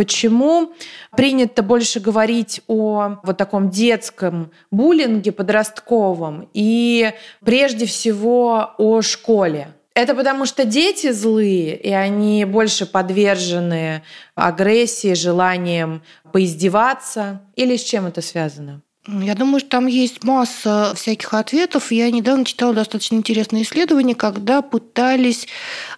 Почему 0.00 0.72
принято 1.14 1.62
больше 1.62 2.00
говорить 2.00 2.62
о 2.68 3.18
вот 3.22 3.36
таком 3.36 3.68
детском 3.68 4.50
буллинге 4.70 5.30
подростковом 5.30 6.48
и 6.54 7.12
прежде 7.44 7.84
всего 7.84 8.70
о 8.78 9.02
школе? 9.02 9.74
Это 9.92 10.14
потому 10.14 10.46
что 10.46 10.64
дети 10.64 11.12
злые, 11.12 11.76
и 11.76 11.90
они 11.90 12.46
больше 12.46 12.86
подвержены 12.86 14.02
агрессии, 14.34 15.12
желаниям 15.12 16.02
поиздеваться? 16.32 17.42
Или 17.54 17.76
с 17.76 17.82
чем 17.82 18.06
это 18.06 18.22
связано? 18.22 18.80
Я 19.12 19.34
думаю, 19.34 19.60
что 19.60 19.70
там 19.70 19.86
есть 19.86 20.22
масса 20.22 20.92
всяких 20.94 21.34
ответов. 21.34 21.90
Я 21.90 22.10
недавно 22.10 22.44
читала 22.44 22.74
достаточно 22.74 23.16
интересное 23.16 23.62
исследование, 23.62 24.14
когда 24.14 24.62
пытались 24.62 25.48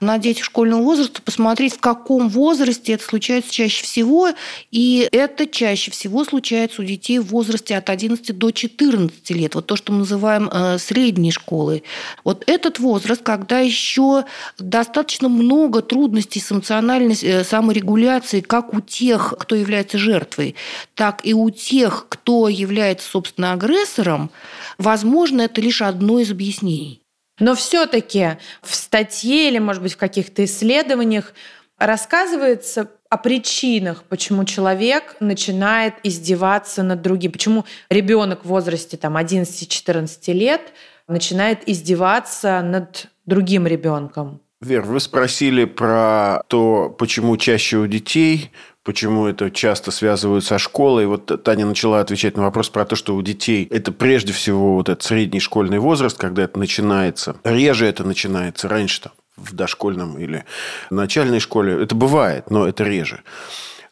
на 0.01 0.19
детях 0.19 0.45
школьного 0.45 0.83
возраста 0.83 1.21
посмотреть, 1.21 1.75
в 1.75 1.81
каком 1.81 2.29
возрасте 2.29 2.95
это 2.95 3.05
случается 3.05 3.53
чаще 3.53 3.85
всего. 3.85 4.31
И 4.71 5.09
это 5.13 5.47
чаще 5.47 5.91
всего 5.91 6.25
случается 6.25 6.81
у 6.81 6.85
детей 6.85 7.19
в 7.19 7.27
возрасте 7.27 7.77
от 7.77 7.91
11 7.91 8.37
до 8.37 8.51
14 8.51 9.31
лет. 9.31 9.55
Вот 9.55 9.67
то, 9.67 9.77
что 9.77 9.93
мы 9.93 10.01
называем 10.01 10.49
э, 10.51 10.79
средней 10.79 11.33
школой. 11.33 11.83
Вот 12.25 12.45
этот 12.47 12.79
возраст, 12.79 13.23
когда 13.23 13.59
еще 13.59 14.25
достаточно 14.59 15.29
много 15.29 15.83
трудностей 15.83 16.41
с 16.41 16.51
эмоциональной 16.51 17.19
э, 17.21 17.45
саморегуляцией, 17.45 18.43
как 18.43 18.73
у 18.73 18.81
тех, 18.81 19.35
кто 19.39 19.55
является 19.55 19.99
жертвой, 19.99 20.55
так 20.95 21.27
и 21.27 21.35
у 21.35 21.51
тех, 21.51 22.07
кто 22.09 22.49
является 22.49 23.02
является, 23.03 23.11
собственно, 23.11 23.53
агрессором, 23.53 24.31
возможно, 24.79 25.43
это 25.43 25.61
лишь 25.61 25.83
одно 25.83 26.21
из 26.21 26.31
объяснений. 26.31 27.03
Но 27.39 27.55
все-таки 27.55 28.39
в 28.63 28.75
статье 28.75 29.49
или, 29.49 29.59
может 29.59 29.83
быть, 29.83 29.95
в 29.95 29.97
каких-то 29.97 30.45
исследованиях 30.45 31.33
рассказывается 31.79 32.91
о 33.11 33.17
причинах, 33.17 34.05
почему 34.05 34.45
человек 34.45 35.17
начинает 35.21 35.95
издеваться 36.05 36.83
над 36.83 37.03
другим, 37.03 37.33
почему 37.33 37.65
ребенок 37.91 38.45
в 38.45 38.49
возрасте 38.49 38.97
там, 38.97 39.17
11-14 39.17 40.33
лет 40.33 40.61
начинает 41.09 41.69
издеваться 41.69 42.63
над 42.63 43.07
другим 43.27 43.67
ребенком. 43.67 44.41
Вер, 44.61 44.83
вы 44.83 45.01
спросили 45.01 45.65
про 45.65 46.43
то, 46.47 46.95
почему 46.97 47.37
чаще 47.37 47.79
у 47.79 47.87
детей 47.89 48.53
почему 48.85 49.27
это 49.27 49.51
часто 49.51 49.91
связывают 49.91 50.45
со 50.45 50.59
школой. 50.59 51.07
Вот 51.07 51.43
Таня 51.43 51.67
начала 51.67 52.01
отвечать 52.01 52.37
на 52.37 52.43
вопрос 52.43 52.69
про 52.69 52.85
то, 52.85 52.97
что 52.97 53.15
у 53.15 53.23
детей 53.23 53.67
это 53.71 53.93
прежде 53.93 54.33
всего 54.33 54.75
вот 54.75 54.89
этот 54.89 55.03
средний 55.03 55.41
школьный 55.41 55.79
возраст, 55.79 56.17
когда 56.19 56.45
это 56.45 56.59
начинается. 56.59 57.37
Реже 57.45 57.87
это 57.87 58.05
начинается, 58.05 58.69
раньше 58.69 59.03
там 59.03 59.13
в 59.37 59.55
дошкольном 59.55 60.19
или 60.19 60.45
начальной 60.91 61.41
школе. 61.41 61.83
Это 61.83 61.95
бывает, 61.95 62.51
но 62.51 62.67
это 62.67 62.85
реже. 62.85 63.23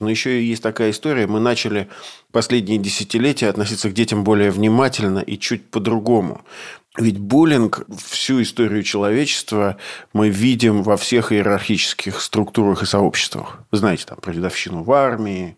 Но 0.00 0.08
еще 0.08 0.42
есть 0.42 0.62
такая 0.62 0.90
история. 0.90 1.26
Мы 1.26 1.40
начали 1.40 1.88
последние 2.32 2.78
десятилетия 2.78 3.48
относиться 3.48 3.90
к 3.90 3.92
детям 3.92 4.24
более 4.24 4.50
внимательно 4.50 5.18
и 5.18 5.38
чуть 5.38 5.70
по-другому. 5.70 6.40
Ведь 6.98 7.18
буллинг, 7.18 7.86
всю 7.96 8.42
историю 8.42 8.82
человечества 8.82 9.76
мы 10.12 10.28
видим 10.28 10.82
во 10.82 10.96
всех 10.96 11.30
иерархических 11.30 12.20
структурах 12.20 12.82
и 12.82 12.86
сообществах. 12.86 13.58
Вы 13.70 13.78
знаете, 13.78 14.06
там, 14.06 14.18
про 14.18 14.32
дедовщину 14.34 14.82
в 14.82 14.90
армии, 14.90 15.56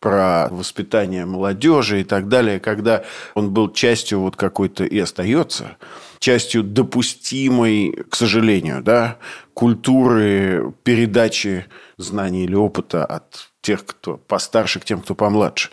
про 0.00 0.48
воспитание 0.50 1.26
молодежи 1.26 2.00
и 2.00 2.04
так 2.04 2.28
далее, 2.28 2.58
когда 2.58 3.04
он 3.34 3.52
был 3.52 3.72
частью 3.72 4.20
вот 4.20 4.34
какой-то 4.34 4.84
и 4.84 4.98
остается 4.98 5.76
частью 6.18 6.64
допустимой, 6.64 8.04
к 8.10 8.16
сожалению, 8.16 8.82
да, 8.82 9.18
культуры 9.52 10.72
передачи 10.82 11.66
знаний 11.98 12.44
или 12.44 12.54
опыта 12.54 13.04
от 13.04 13.50
тех, 13.60 13.86
кто 13.86 14.16
постарше, 14.16 14.80
к 14.80 14.84
тем, 14.84 15.02
кто 15.02 15.14
помладше. 15.14 15.70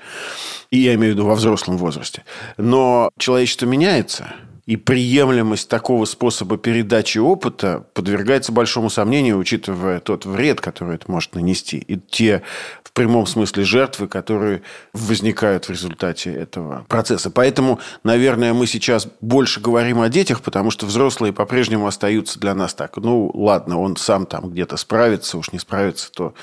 И 0.70 0.78
я 0.78 0.94
имею 0.94 1.14
в 1.14 1.16
виду 1.16 1.26
во 1.26 1.36
взрослом 1.36 1.78
возрасте. 1.78 2.24
Но 2.58 3.10
человечество 3.18 3.66
меняется– 3.66 4.36
и 4.72 4.78
приемлемость 4.78 5.68
такого 5.68 6.06
способа 6.06 6.58
передачи 6.58 7.18
опыта 7.18 7.86
подвергается 7.94 8.54
большому 8.54 8.90
сомнению, 8.90 9.38
учитывая 9.38 10.00
тот 10.00 10.26
вред, 10.26 10.62
который 10.62 10.96
это 10.96 11.12
может 11.12 11.36
нанести, 11.36 11.78
и 11.78 11.98
те 11.98 12.42
в 12.82 12.94
прямом 12.94 13.28
смысле 13.28 13.66
жертвы, 13.66 14.08
которые 14.08 14.62
возникают 14.94 15.66
в 15.66 15.72
результате 15.72 16.32
этого 16.32 16.86
процесса. 16.88 17.30
Поэтому, 17.32 17.80
наверное, 18.06 18.54
мы 18.54 18.66
сейчас 18.66 19.08
больше 19.20 19.60
говорим 19.60 20.00
о 20.00 20.08
детях, 20.08 20.42
потому 20.42 20.72
что 20.72 20.86
взрослые 20.86 21.34
по-прежнему 21.34 21.86
остаются 21.86 22.40
для 22.40 22.54
нас 22.54 22.74
так. 22.74 22.96
Ну, 22.96 23.30
ладно, 23.34 23.78
он 23.78 23.98
сам 23.98 24.26
там 24.26 24.52
где-то 24.52 24.78
справится, 24.78 25.38
уж 25.38 25.52
не 25.52 25.60
справится, 25.60 26.10
то 26.12 26.34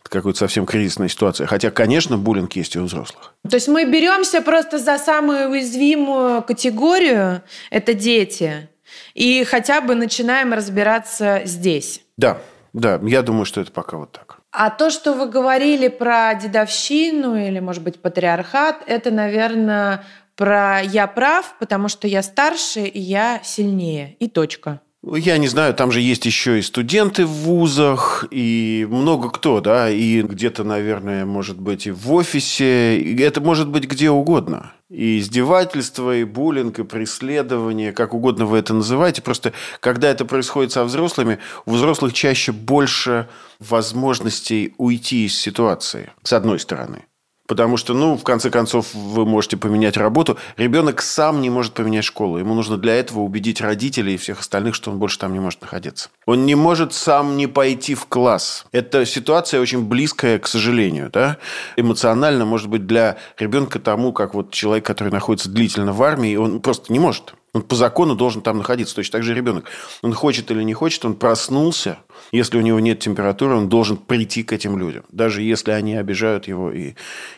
это 0.00 0.10
какая-то 0.10 0.38
совсем 0.38 0.66
кризисная 0.66 1.08
ситуация. 1.08 1.46
Хотя, 1.46 1.70
конечно, 1.70 2.16
буллинг 2.16 2.56
есть 2.56 2.76
и 2.76 2.78
у 2.78 2.84
взрослых. 2.84 3.34
То 3.48 3.56
есть 3.56 3.68
мы 3.68 3.84
беремся 3.84 4.40
просто 4.42 4.78
за 4.78 4.98
самую 4.98 5.50
уязвимую 5.50 6.42
категорию, 6.42 7.42
это 7.70 7.94
дети, 7.94 8.68
и 9.14 9.44
хотя 9.44 9.80
бы 9.80 9.94
начинаем 9.94 10.52
разбираться 10.52 11.42
здесь. 11.44 12.02
Да, 12.16 12.38
да, 12.72 13.00
я 13.02 13.22
думаю, 13.22 13.44
что 13.44 13.60
это 13.60 13.72
пока 13.72 13.96
вот 13.96 14.12
так. 14.12 14.40
А 14.52 14.70
то, 14.70 14.90
что 14.90 15.14
вы 15.14 15.28
говорили 15.28 15.88
про 15.88 16.34
дедовщину 16.34 17.36
или, 17.36 17.60
может 17.60 17.82
быть, 17.82 18.00
патриархат, 18.00 18.82
это, 18.86 19.12
наверное, 19.12 20.04
про 20.34 20.80
«я 20.80 21.06
прав», 21.06 21.54
потому 21.60 21.88
что 21.88 22.08
я 22.08 22.22
старше 22.22 22.80
и 22.80 22.98
я 22.98 23.40
сильнее. 23.44 24.16
И 24.18 24.28
точка. 24.28 24.80
Я 25.02 25.38
не 25.38 25.48
знаю, 25.48 25.72
там 25.72 25.92
же 25.92 26.00
есть 26.00 26.26
еще 26.26 26.58
и 26.58 26.62
студенты 26.62 27.24
в 27.24 27.30
вузах, 27.30 28.26
и 28.30 28.86
много 28.90 29.30
кто, 29.30 29.60
да, 29.60 29.88
и 29.88 30.20
где-то, 30.20 30.62
наверное, 30.62 31.24
может 31.24 31.58
быть 31.58 31.86
и 31.86 31.90
в 31.90 32.12
офисе, 32.12 32.98
и 32.98 33.18
это 33.22 33.40
может 33.40 33.68
быть 33.68 33.84
где 33.84 34.10
угодно. 34.10 34.72
И 34.90 35.20
издевательство, 35.20 36.16
и 36.16 36.24
буллинг, 36.24 36.80
и 36.80 36.84
преследование, 36.84 37.92
как 37.92 38.12
угодно 38.12 38.44
вы 38.44 38.58
это 38.58 38.74
называете. 38.74 39.22
Просто 39.22 39.52
когда 39.78 40.10
это 40.10 40.24
происходит 40.24 40.72
со 40.72 40.82
взрослыми, 40.84 41.38
у 41.64 41.72
взрослых 41.72 42.12
чаще 42.12 42.50
больше 42.50 43.28
возможностей 43.60 44.74
уйти 44.78 45.26
из 45.26 45.38
ситуации, 45.38 46.10
с 46.24 46.32
одной 46.32 46.58
стороны. 46.58 47.04
Потому 47.50 47.76
что, 47.76 47.94
ну, 47.94 48.16
в 48.16 48.22
конце 48.22 48.48
концов, 48.48 48.94
вы 48.94 49.26
можете 49.26 49.56
поменять 49.56 49.96
работу. 49.96 50.38
Ребенок 50.56 51.02
сам 51.02 51.40
не 51.40 51.50
может 51.50 51.72
поменять 51.74 52.04
школу. 52.04 52.38
Ему 52.38 52.54
нужно 52.54 52.76
для 52.76 52.94
этого 52.94 53.22
убедить 53.22 53.60
родителей 53.60 54.14
и 54.14 54.18
всех 54.18 54.38
остальных, 54.38 54.76
что 54.76 54.92
он 54.92 55.00
больше 55.00 55.18
там 55.18 55.32
не 55.32 55.40
может 55.40 55.60
находиться. 55.60 56.10
Он 56.26 56.46
не 56.46 56.54
может 56.54 56.92
сам 56.92 57.36
не 57.36 57.48
пойти 57.48 57.96
в 57.96 58.06
класс. 58.06 58.66
Эта 58.70 59.04
ситуация 59.04 59.60
очень 59.60 59.82
близкая, 59.82 60.38
к 60.38 60.46
сожалению, 60.46 61.10
да? 61.12 61.38
Эмоционально, 61.76 62.44
может 62.44 62.68
быть, 62.68 62.86
для 62.86 63.16
ребенка 63.36 63.80
тому, 63.80 64.12
как 64.12 64.34
вот 64.34 64.52
человек, 64.52 64.86
который 64.86 65.12
находится 65.12 65.50
длительно 65.50 65.92
в 65.92 66.00
армии, 66.04 66.36
он 66.36 66.60
просто 66.60 66.92
не 66.92 67.00
может. 67.00 67.34
Он 67.52 67.62
по 67.62 67.74
закону 67.74 68.14
должен 68.14 68.42
там 68.42 68.58
находиться. 68.58 68.94
Точно 68.94 69.12
так 69.12 69.22
же 69.22 69.34
ребенок. 69.34 69.64
Он 70.02 70.14
хочет 70.14 70.50
или 70.50 70.62
не 70.62 70.74
хочет, 70.74 71.04
он 71.04 71.14
проснулся. 71.14 71.98
Если 72.32 72.58
у 72.58 72.60
него 72.60 72.78
нет 72.80 73.00
температуры, 73.00 73.56
он 73.56 73.68
должен 73.68 73.96
прийти 73.96 74.42
к 74.42 74.52
этим 74.52 74.78
людям. 74.78 75.04
Даже 75.10 75.42
если 75.42 75.72
они 75.72 75.96
обижают 75.96 76.46
его 76.46 76.70
и, 76.70 76.94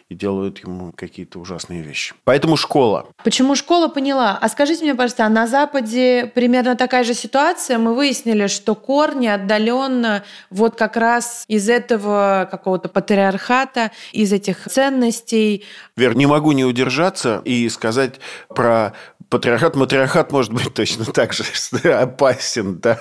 и 0.09 0.15
делают 0.15 0.59
ему 0.59 0.93
какие-то 0.93 1.39
ужасные 1.39 1.83
вещи. 1.83 2.15
Поэтому 2.25 2.57
школа. 2.57 3.07
Почему 3.25 3.55
школа 3.55 3.89
поняла? 3.89 4.39
А 4.41 4.49
скажите 4.49 4.83
мне, 4.83 4.95
пожалуйста, 4.95 5.27
а 5.27 5.29
на 5.29 5.47
Западе 5.47 6.31
примерно 6.35 6.77
такая 6.77 7.05
же 7.05 7.15
ситуация? 7.15 7.79
Мы 7.79 7.95
выяснили, 7.95 8.49
что 8.49 8.75
корни 8.75 9.29
отдаленно 9.29 10.25
вот 10.51 10.77
как 10.77 10.97
раз 10.97 11.45
из 11.49 11.69
этого 11.69 12.49
какого-то 12.51 12.89
патриархата, 12.89 13.93
из 14.13 14.33
этих 14.33 14.67
ценностей. 14.69 15.65
Вер, 15.97 16.17
не 16.17 16.27
могу 16.27 16.53
не 16.53 16.65
удержаться 16.65 17.41
и 17.45 17.69
сказать 17.69 18.17
про 18.49 18.93
патриархат, 20.03 20.33
может 20.33 20.53
быть 20.53 20.75
точно 20.75 21.05
так 21.05 21.33
же 21.33 21.45
опасен. 21.93 22.79
Да? 22.79 22.99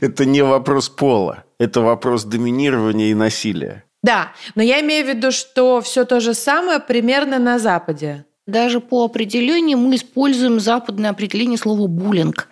Это 0.00 0.24
не 0.24 0.42
вопрос 0.42 0.88
пола, 0.88 1.44
это 1.58 1.80
вопрос 1.80 2.24
доминирования 2.24 3.10
и 3.10 3.14
насилия. 3.14 3.84
Да, 4.02 4.32
но 4.54 4.62
я 4.62 4.80
имею 4.80 5.06
в 5.06 5.08
виду, 5.08 5.32
что 5.32 5.80
все 5.80 6.04
то 6.04 6.20
же 6.20 6.34
самое 6.34 6.78
примерно 6.78 7.38
на 7.38 7.58
Западе. 7.58 8.26
Даже 8.46 8.80
по 8.80 9.06
определению 9.06 9.78
мы 9.78 9.94
используем 9.94 10.60
западное 10.60 11.08
определение 11.08 11.56
слова 11.56 11.86
«буллинг». 11.86 12.48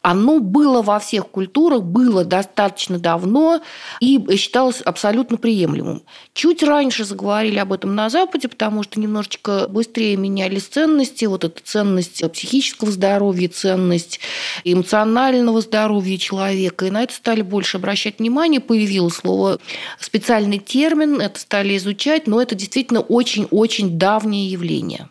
Оно 0.00 0.38
было 0.38 0.82
во 0.82 1.00
всех 1.00 1.26
культурах, 1.30 1.82
было 1.82 2.24
достаточно 2.24 2.96
давно 3.00 3.60
и 3.98 4.24
считалось 4.36 4.80
абсолютно 4.82 5.38
приемлемым. 5.38 6.04
Чуть 6.32 6.62
раньше 6.62 7.04
заговорили 7.04 7.58
об 7.58 7.72
этом 7.72 7.96
на 7.96 8.08
Западе, 8.08 8.46
потому 8.46 8.84
что 8.84 9.00
немножечко 9.00 9.66
быстрее 9.68 10.16
менялись 10.16 10.68
ценности. 10.68 11.24
Вот 11.24 11.42
эта 11.42 11.60
ценность 11.60 12.22
психического 12.32 12.92
здоровья, 12.92 13.48
ценность 13.48 14.20
эмоционального 14.62 15.60
здоровья 15.60 16.18
человека. 16.18 16.86
И 16.86 16.90
на 16.92 17.02
это 17.02 17.14
стали 17.14 17.42
больше 17.42 17.78
обращать 17.78 18.20
внимание. 18.20 18.60
Появилось 18.60 19.16
слово, 19.16 19.58
специальный 19.98 20.58
термин, 20.58 21.20
это 21.20 21.40
стали 21.40 21.76
изучать, 21.78 22.28
но 22.28 22.40
это 22.40 22.54
действительно 22.54 23.00
очень-очень 23.00 23.98
давнее 23.98 24.48
явление. 24.48 25.08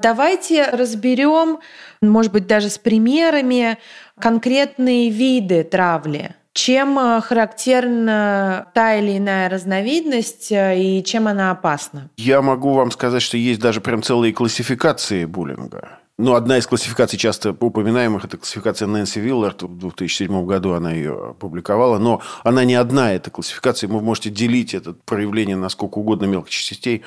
Давайте 0.00 0.64
разберем, 0.64 1.58
может 2.02 2.32
быть, 2.32 2.46
даже 2.46 2.68
с 2.68 2.78
примерами 2.78 3.78
конкретные 4.18 5.10
виды 5.10 5.62
травли. 5.64 6.34
Чем 6.52 6.98
э, 6.98 7.20
характерна 7.20 8.68
та 8.74 8.94
или 8.94 9.18
иная 9.18 9.48
разновидность 9.48 10.52
э, 10.52 10.80
и 10.80 11.04
чем 11.04 11.26
она 11.26 11.50
опасна? 11.50 12.10
Я 12.16 12.42
могу 12.42 12.74
вам 12.74 12.92
сказать, 12.92 13.22
что 13.22 13.36
есть 13.36 13.60
даже 13.60 13.80
прям 13.80 14.02
целые 14.04 14.32
классификации 14.32 15.24
буллинга. 15.24 15.98
Ну, 16.16 16.36
одна 16.36 16.58
из 16.58 16.66
классификаций 16.68 17.18
часто 17.18 17.50
упоминаемых, 17.50 18.24
это 18.24 18.36
классификация 18.36 18.86
Нэнси 18.86 19.18
Виллард. 19.18 19.64
В 19.64 19.78
2007 19.78 20.46
году 20.46 20.74
она 20.74 20.92
ее 20.92 21.30
опубликовала. 21.30 21.98
Но 21.98 22.22
она 22.44 22.64
не 22.64 22.76
одна, 22.76 23.12
эта 23.12 23.32
классификация. 23.32 23.88
Вы 23.88 24.00
можете 24.00 24.30
делить 24.30 24.74
это 24.74 24.92
проявление 24.92 25.56
на 25.56 25.68
сколько 25.68 25.98
угодно 25.98 26.26
мелких 26.26 26.52
частей. 26.52 27.02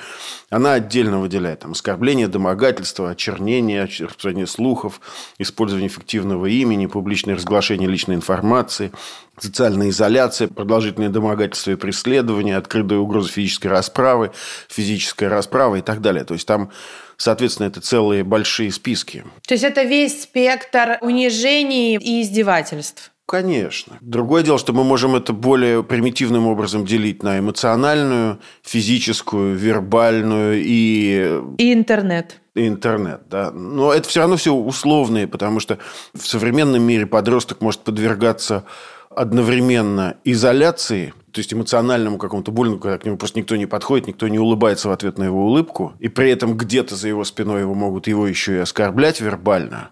Она 0.50 0.74
отдельно 0.74 1.20
выделяет 1.20 1.60
там, 1.60 1.72
оскорбление, 1.72 2.28
домогательство, 2.28 3.08
очернение, 3.08 3.84
распространение 3.84 4.46
слухов, 4.46 5.00
использование 5.38 5.88
фиктивного 5.88 6.44
имени, 6.44 6.84
публичное 6.84 7.34
разглашение 7.34 7.88
личной 7.88 8.16
информации, 8.16 8.92
социальная 9.38 9.88
изоляция, 9.88 10.48
продолжительное 10.48 11.08
домогательство 11.08 11.70
и 11.70 11.76
преследование, 11.76 12.58
открытая 12.58 12.98
угроза 12.98 13.30
физической 13.30 13.68
расправы, 13.68 14.32
физическая 14.68 15.30
расправа 15.30 15.76
и 15.76 15.80
так 15.80 16.02
далее. 16.02 16.24
То 16.24 16.34
есть 16.34 16.46
там 16.46 16.70
Соответственно, 17.18 17.66
это 17.66 17.80
целые 17.80 18.22
большие 18.24 18.72
списки. 18.72 19.24
То 19.46 19.54
есть 19.54 19.64
это 19.64 19.82
весь 19.82 20.22
спектр 20.22 20.98
унижений 21.02 21.96
и 21.96 22.22
издевательств. 22.22 23.10
Конечно. 23.26 23.98
Другое 24.00 24.42
дело, 24.42 24.58
что 24.58 24.72
мы 24.72 24.84
можем 24.84 25.14
это 25.14 25.34
более 25.34 25.82
примитивным 25.82 26.46
образом 26.46 26.86
делить 26.86 27.22
на 27.22 27.40
эмоциональную, 27.40 28.40
физическую, 28.62 29.54
вербальную 29.54 30.62
и... 30.64 31.38
И 31.58 31.74
интернет. 31.74 32.40
И 32.54 32.66
интернет, 32.66 33.22
да. 33.28 33.50
Но 33.50 33.92
это 33.92 34.08
все 34.08 34.20
равно 34.20 34.36
все 34.36 34.54
условные, 34.54 35.26
потому 35.26 35.60
что 35.60 35.78
в 36.14 36.26
современном 36.26 36.82
мире 36.82 37.04
подросток 37.04 37.60
может 37.60 37.80
подвергаться 37.80 38.64
одновременно 39.10 40.16
изоляции, 40.24 41.12
то 41.32 41.40
есть 41.40 41.52
эмоциональному 41.52 42.18
какому-то 42.18 42.50
буллингу, 42.50 42.80
когда 42.80 42.98
к 42.98 43.04
нему 43.04 43.16
просто 43.16 43.38
никто 43.38 43.56
не 43.56 43.66
подходит, 43.66 44.06
никто 44.06 44.28
не 44.28 44.38
улыбается 44.38 44.88
в 44.88 44.92
ответ 44.92 45.18
на 45.18 45.24
его 45.24 45.46
улыбку, 45.46 45.94
и 45.98 46.08
при 46.08 46.30
этом 46.30 46.56
где-то 46.56 46.96
за 46.96 47.08
его 47.08 47.24
спиной 47.24 47.60
его 47.60 47.74
могут 47.74 48.06
его 48.06 48.26
еще 48.26 48.56
и 48.56 48.58
оскорблять 48.58 49.20
вербально, 49.20 49.90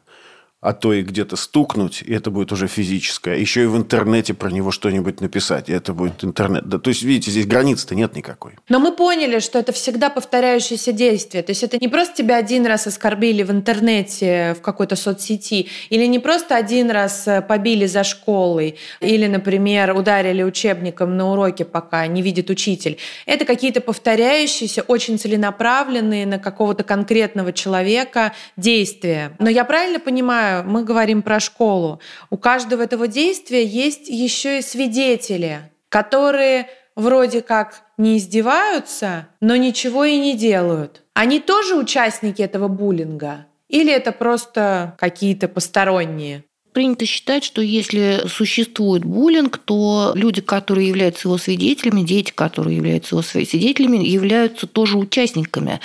а 0.66 0.72
то 0.72 0.92
и 0.92 1.02
где-то 1.02 1.36
стукнуть, 1.36 2.02
и 2.02 2.12
это 2.12 2.32
будет 2.32 2.50
уже 2.50 2.66
физическое. 2.66 3.36
Еще 3.36 3.62
и 3.62 3.66
в 3.66 3.76
интернете 3.76 4.34
про 4.34 4.50
него 4.50 4.72
что-нибудь 4.72 5.20
написать, 5.20 5.68
и 5.68 5.72
это 5.72 5.94
будет 5.94 6.24
интернет. 6.24 6.68
Да, 6.68 6.80
то 6.80 6.88
есть, 6.88 7.04
видите, 7.04 7.30
здесь 7.30 7.46
границы-то 7.46 7.94
нет 7.94 8.16
никакой. 8.16 8.54
Но 8.68 8.80
мы 8.80 8.90
поняли, 8.90 9.38
что 9.38 9.60
это 9.60 9.70
всегда 9.70 10.10
повторяющееся 10.10 10.90
действие. 10.90 11.44
То 11.44 11.52
есть, 11.52 11.62
это 11.62 11.78
не 11.78 11.86
просто 11.86 12.16
тебя 12.16 12.36
один 12.36 12.66
раз 12.66 12.88
оскорбили 12.88 13.44
в 13.44 13.52
интернете, 13.52 14.56
в 14.58 14.60
какой-то 14.60 14.96
соцсети, 14.96 15.68
или 15.88 16.04
не 16.06 16.18
просто 16.18 16.56
один 16.56 16.90
раз 16.90 17.28
э, 17.28 17.42
побили 17.42 17.86
за 17.86 18.02
школой, 18.02 18.74
или, 19.00 19.28
например, 19.28 19.94
ударили 19.96 20.42
учебником 20.42 21.16
на 21.16 21.30
уроке, 21.30 21.64
пока 21.64 22.04
не 22.08 22.22
видит 22.22 22.50
учитель. 22.50 22.98
Это 23.24 23.44
какие-то 23.44 23.80
повторяющиеся, 23.80 24.82
очень 24.82 25.16
целенаправленные 25.16 26.26
на 26.26 26.40
какого-то 26.40 26.82
конкретного 26.82 27.52
человека 27.52 28.32
действия. 28.56 29.30
Но 29.38 29.48
я 29.48 29.64
правильно 29.64 30.00
понимаю, 30.00 30.55
мы 30.64 30.84
говорим 30.84 31.22
про 31.22 31.40
школу, 31.40 32.00
у 32.30 32.36
каждого 32.36 32.82
этого 32.82 33.08
действия 33.08 33.64
есть 33.64 34.08
еще 34.08 34.58
и 34.58 34.62
свидетели, 34.62 35.70
которые 35.88 36.68
вроде 36.94 37.42
как 37.42 37.82
не 37.98 38.18
издеваются, 38.18 39.28
но 39.40 39.56
ничего 39.56 40.04
и 40.04 40.18
не 40.18 40.36
делают. 40.36 41.02
Они 41.14 41.40
тоже 41.40 41.76
участники 41.76 42.42
этого 42.42 42.68
буллинга? 42.68 43.46
Или 43.68 43.92
это 43.92 44.12
просто 44.12 44.96
какие-то 44.98 45.48
посторонние? 45.48 46.44
Принято 46.72 47.06
считать, 47.06 47.42
что 47.42 47.62
если 47.62 48.24
существует 48.28 49.02
буллинг, 49.02 49.56
то 49.56 50.12
люди, 50.14 50.42
которые 50.42 50.88
являются 50.88 51.26
его 51.26 51.38
свидетелями, 51.38 52.02
дети, 52.02 52.32
которые 52.34 52.76
являются 52.76 53.14
его 53.14 53.22
свидетелями, 53.22 54.06
являются 54.06 54.66
тоже 54.66 54.98
участниками. 54.98 55.80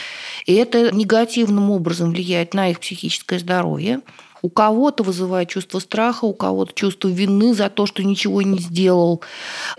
И 0.45 0.53
это 0.53 0.93
негативным 0.93 1.71
образом 1.71 2.11
влияет 2.11 2.53
на 2.53 2.71
их 2.71 2.81
психическое 2.81 3.39
здоровье. 3.39 4.01
У 4.41 4.49
кого-то 4.49 5.03
вызывает 5.03 5.49
чувство 5.49 5.79
страха, 5.79 6.25
у 6.25 6.33
кого-то 6.33 6.73
чувство 6.73 7.07
вины 7.07 7.53
за 7.53 7.69
то, 7.69 7.85
что 7.85 8.03
ничего 8.03 8.41
не 8.41 8.59
сделал, 8.59 9.21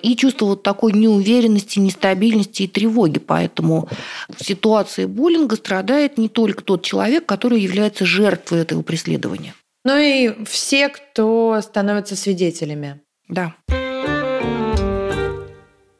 и 0.02 0.16
чувство 0.16 0.46
вот 0.46 0.62
такой 0.62 0.92
неуверенности, 0.92 1.78
нестабильности 1.78 2.62
и 2.62 2.68
тревоги. 2.68 3.18
Поэтому 3.18 3.88
в 4.28 4.44
ситуации 4.44 5.06
буллинга 5.06 5.56
страдает 5.56 6.18
не 6.18 6.28
только 6.28 6.62
тот 6.62 6.82
человек, 6.82 7.26
который 7.26 7.60
является 7.60 8.06
жертвой 8.06 8.60
этого 8.60 8.82
преследования. 8.82 9.54
Ну 9.84 9.96
и 9.96 10.44
все, 10.44 10.88
кто 10.88 11.60
становятся 11.60 12.14
свидетелями. 12.14 13.00
Да. 13.28 13.54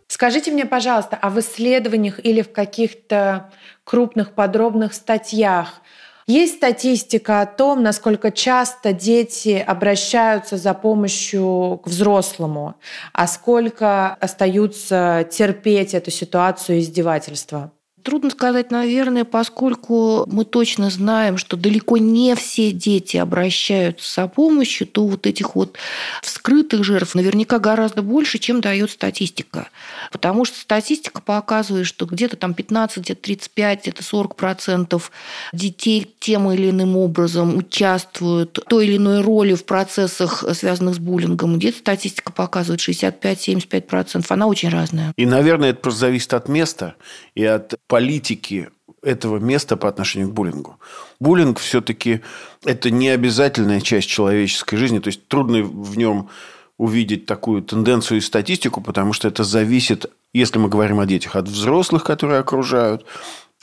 Скажите 0.07 0.53
мне, 0.53 0.67
пожалуйста, 0.67 1.19
а 1.21 1.31
в 1.31 1.41
исследованиях 1.41 2.25
или 2.25 2.43
в 2.43 2.53
каких-то 2.53 3.51
крупных 3.83 4.35
подробных 4.35 4.95
статьях 4.95 5.81
есть 6.27 6.57
статистика 6.57 7.41
о 7.41 7.47
том, 7.47 7.83
насколько 7.83 8.31
часто 8.31 8.93
дети 8.93 9.63
обращаются 9.67 10.57
за 10.57 10.75
помощью 10.75 11.81
к 11.83 11.89
взрослому, 11.89 12.77
а 13.13 13.27
сколько 13.27 14.15
остаются 14.15 15.29
терпеть 15.31 15.95
эту 15.95 16.11
ситуацию 16.11 16.81
издевательства? 16.81 17.73
Трудно 18.03 18.31
сказать, 18.31 18.71
наверное, 18.71 19.25
поскольку 19.25 20.25
мы 20.27 20.45
точно 20.45 20.91
знаем, 20.91 21.37
что 21.39 21.57
далеко 21.57 21.99
не 21.99 22.35
все 22.35 22.73
дети 22.73 23.17
обращаются 23.17 24.23
за 24.23 24.29
помощью, 24.29 24.87
то 24.89 25.07
вот 25.07 25.27
этих 25.27 25.55
вот 25.55 25.77
вскрытых 26.23 26.83
жертв 26.83 27.15
наверняка 27.15 27.61
гораздо 27.61 28.03
больше, 28.03 28.39
чем 28.39 28.61
дает 28.61 28.91
статистика. 28.91 29.69
Потому 30.11 30.45
что 30.45 30.59
статистика 30.59 31.23
показывает, 31.23 31.87
что 31.87 32.07
где-то 32.07 32.37
там 32.37 32.55
15, 32.55 32.99
где-то 32.99 33.23
35, 33.23 33.83
где-то 33.83 34.03
40 34.03 34.35
процентов 34.35 35.13
детей 35.53 36.13
тем 36.19 36.51
или 36.51 36.71
иным 36.71 36.97
образом 36.97 37.57
участвуют 37.57 38.59
в 38.59 38.69
той 38.69 38.87
или 38.87 38.97
иной 38.97 39.21
роли 39.21 39.55
в 39.55 39.65
процессах, 39.65 40.45
связанных 40.55 40.97
с 40.97 40.99
буллингом. 40.99 41.59
Где-то 41.59 41.79
статистика 41.79 42.33
показывает 42.33 42.81
65-75 42.81 43.83
процентов. 43.83 44.33
Она 44.33 44.49
очень 44.49 44.71
разная. 44.71 45.13
И, 45.17 45.25
наверное, 45.25 45.71
это 45.71 45.81
просто 45.81 46.01
зависит 46.01 46.35
от 46.35 46.49
места 46.49 46.95
и 47.35 47.45
от 47.45 47.75
политики 47.93 48.71
этого 49.03 49.37
места 49.37 49.77
по 49.77 49.87
отношению 49.87 50.31
к 50.31 50.33
буллингу. 50.33 50.79
Буллинг 51.21 51.59
все-таки 51.59 52.23
это 52.65 52.91
не 52.91 53.11
обязательная 53.11 53.83
часть 53.83 54.09
человеческой 54.09 54.77
жизни, 54.77 54.99
то 54.99 55.09
есть 55.09 55.29
трудно 55.29 55.63
в 55.63 55.99
нем 55.99 56.31
увидеть 56.79 57.27
такую 57.27 57.61
тенденцию 57.61 58.17
и 58.17 58.23
статистику, 58.23 58.81
потому 58.81 59.13
что 59.13 59.29
это 59.29 59.45
зависит, 59.45 60.07
если 60.33 60.59
мы 60.59 60.71
говорим 60.71 61.01
о 61.01 61.07
детях, 61.07 61.37
от 61.37 61.49
взрослых, 61.49 62.03
которые 62.03 62.41
окружают, 62.41 63.05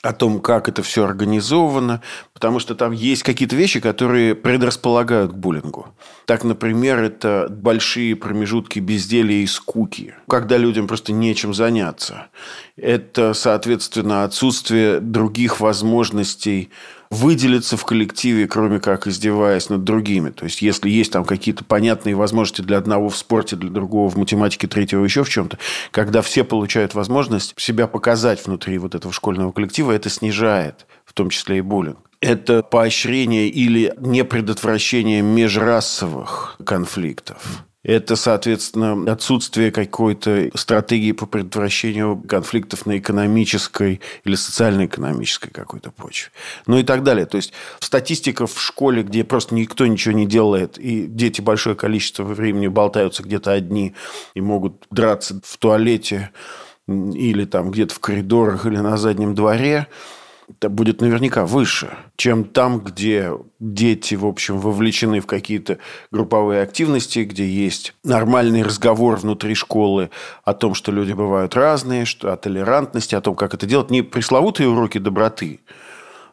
о 0.01 0.13
том, 0.13 0.39
как 0.39 0.69
это 0.69 0.81
все 0.81 1.03
организовано, 1.03 2.01
потому 2.33 2.59
что 2.59 2.73
там 2.75 2.91
есть 2.93 3.23
какие-то 3.23 3.55
вещи, 3.55 3.79
которые 3.79 4.33
предрасполагают 4.33 5.31
к 5.31 5.35
буллингу. 5.35 5.87
Так, 6.25 6.43
например, 6.43 6.99
это 6.99 7.47
большие 7.49 8.15
промежутки 8.15 8.79
безделия 8.79 9.43
и 9.43 9.47
скуки, 9.47 10.15
когда 10.29 10.57
людям 10.57 10.87
просто 10.87 11.11
нечем 11.11 11.53
заняться. 11.53 12.27
Это, 12.81 13.33
соответственно, 13.33 14.23
отсутствие 14.23 14.99
других 14.99 15.59
возможностей 15.59 16.69
выделиться 17.09 17.75
в 17.75 17.85
коллективе, 17.85 18.47
кроме 18.47 18.79
как 18.79 19.07
издеваясь 19.07 19.69
над 19.69 19.83
другими. 19.83 20.29
То 20.29 20.45
есть, 20.45 20.61
если 20.61 20.89
есть 20.89 21.11
там 21.11 21.25
какие-то 21.25 21.63
понятные 21.63 22.15
возможности 22.15 22.61
для 22.61 22.77
одного 22.77 23.09
в 23.09 23.17
спорте, 23.17 23.55
для 23.55 23.69
другого 23.69 24.09
в 24.09 24.15
математике, 24.15 24.67
третьего 24.67 25.03
еще 25.03 25.23
в 25.23 25.29
чем-то, 25.29 25.57
когда 25.91 26.21
все 26.21 26.43
получают 26.43 26.93
возможность 26.93 27.53
себя 27.57 27.87
показать 27.87 28.45
внутри 28.45 28.77
вот 28.77 28.93
этого 28.93 29.11
школьного 29.11 29.51
коллектива, 29.51 29.91
это 29.91 30.09
снижает 30.09 30.85
в 31.05 31.13
том 31.13 31.29
числе 31.29 31.57
и 31.57 31.61
буллинг 31.61 31.97
это 32.21 32.63
поощрение 32.63 33.47
или 33.47 33.93
непредотвращение 33.99 35.21
межрасовых 35.21 36.57
конфликтов. 36.65 37.63
Это, 37.81 38.17
соответственно, 38.17 39.09
отсутствие 39.09 39.71
какой-то 39.71 40.49
стратегии 40.53 41.13
по 41.13 41.25
предотвращению 41.25 42.17
конфликтов 42.17 42.85
на 42.85 42.97
экономической 42.97 44.01
или 44.25 44.35
социально-экономической 44.35 45.49
какой-то 45.49 45.89
почве. 45.91 46.31
Ну 46.67 46.77
и 46.77 46.83
так 46.83 47.03
далее. 47.03 47.25
То 47.25 47.37
есть 47.37 47.53
статистика 47.79 48.47
в 48.47 48.61
школе, 48.61 49.03
где 49.03 49.23
просто 49.23 49.55
никто 49.55 49.87
ничего 49.87 50.13
не 50.13 50.25
делает, 50.25 50.77
и 50.77 51.05
дети 51.07 51.39
большое 51.39 51.77
количество 51.77 52.23
времени 52.23 52.67
болтаются 52.67 53.23
где-то 53.23 53.53
одни 53.53 53.95
и 54.33 54.41
могут 54.41 54.85
драться 54.91 55.39
в 55.41 55.57
туалете 55.57 56.31
или 56.85 57.45
там 57.45 57.71
где-то 57.71 57.95
в 57.95 57.99
коридорах 57.99 58.65
или 58.65 58.77
на 58.77 58.97
заднем 58.97 59.35
дворе– 59.35 59.87
будет 60.62 61.01
наверняка 61.01 61.45
выше, 61.45 61.89
чем 62.15 62.43
там, 62.43 62.79
где 62.79 63.31
дети, 63.59 64.15
в 64.15 64.25
общем, 64.25 64.59
вовлечены 64.59 65.19
в 65.19 65.27
какие-то 65.27 65.77
групповые 66.12 66.62
активности, 66.62 67.19
где 67.19 67.47
есть 67.47 67.93
нормальный 68.03 68.63
разговор 68.63 69.17
внутри 69.17 69.55
школы 69.55 70.09
о 70.43 70.53
том, 70.53 70.73
что 70.73 70.91
люди 70.91 71.13
бывают 71.13 71.55
разные, 71.55 72.05
что 72.05 72.33
о 72.33 72.38
толерантности, 72.38 73.15
о 73.15 73.21
том, 73.21 73.35
как 73.35 73.53
это 73.53 73.65
делать. 73.65 73.91
Не 73.91 74.01
пресловутые 74.01 74.69
уроки 74.69 74.97
доброты, 74.97 75.59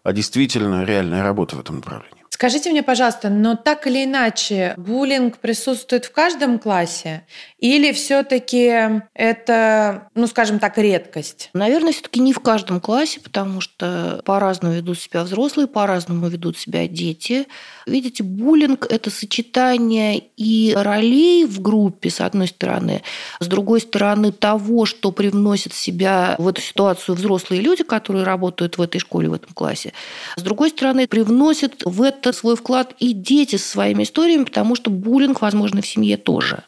а 0.03 0.13
действительно 0.13 0.85
реальная 0.85 1.23
работа 1.23 1.57
в 1.57 1.61
этом 1.61 1.77
направлении. 1.77 2.16
Скажите 2.37 2.71
мне, 2.71 2.83
пожалуйста, 2.83 3.31
но 3.31 3.57
так 3.57 3.87
или 3.87 4.05
иначе, 4.05 4.75
буллинг 4.77 5.39
присутствует 5.39 6.05
в 6.05 6.13
каждом 6.13 6.59
классе? 6.59 7.23
Или 7.59 7.93
все-таки 7.93 9.01
это, 9.15 10.11
ну, 10.15 10.27
скажем 10.27 10.59
так, 10.59 10.77
редкость? 10.77 11.49
Наверное, 11.55 11.93
все-таки 11.93 12.21
не 12.21 12.35
в 12.35 12.41
каждом 12.41 12.83
классе, 12.83 13.21
потому 13.21 13.63
что 13.63 14.21
по-разному 14.27 14.75
ведут 14.75 14.99
себя 14.99 15.25
взрослые, 15.25 15.67
по-разному 15.67 16.29
ведут 16.29 16.59
себя 16.59 16.87
дети. 16.87 17.47
Видите, 17.87 18.23
буллинг– 18.23 18.87
это 18.91 19.11
сочетание 19.11 20.23
и 20.37 20.75
ролей 20.77 21.47
в 21.47 21.63
группе, 21.63 22.11
с 22.11 22.21
одной 22.21 22.49
стороны, 22.49 23.01
с 23.41 23.47
другой 23.47 23.81
стороны, 23.81 24.31
того, 24.31 24.85
что 24.85 25.11
привносят 25.11 25.73
себя 25.73 26.35
в 26.37 26.47
эту 26.47 26.61
ситуацию 26.61 27.15
взрослые 27.15 27.63
люди, 27.63 27.83
которые 27.83 28.25
работают 28.25 28.77
в 28.77 28.83
этой 28.83 28.99
школе, 28.99 29.31
в 29.31 29.33
этом 29.33 29.55
классе. 29.55 29.95
С 30.37 30.43
другой 30.43 30.69
стороны, 30.69 31.07
привносят 31.07 31.83
в 31.83 32.03
это 32.03 32.26
свой 32.33 32.57
вклад 32.57 32.95
и 32.99 33.13
дети 33.13 33.57
со 33.57 33.69
своими 33.69 34.03
историями, 34.03 34.45
потому 34.45 34.75
что 34.75 34.91
буллинг, 34.91 35.41
возможно, 35.41 35.83
в 35.83 35.87
семье 35.87 36.17
тоже. 36.17 36.65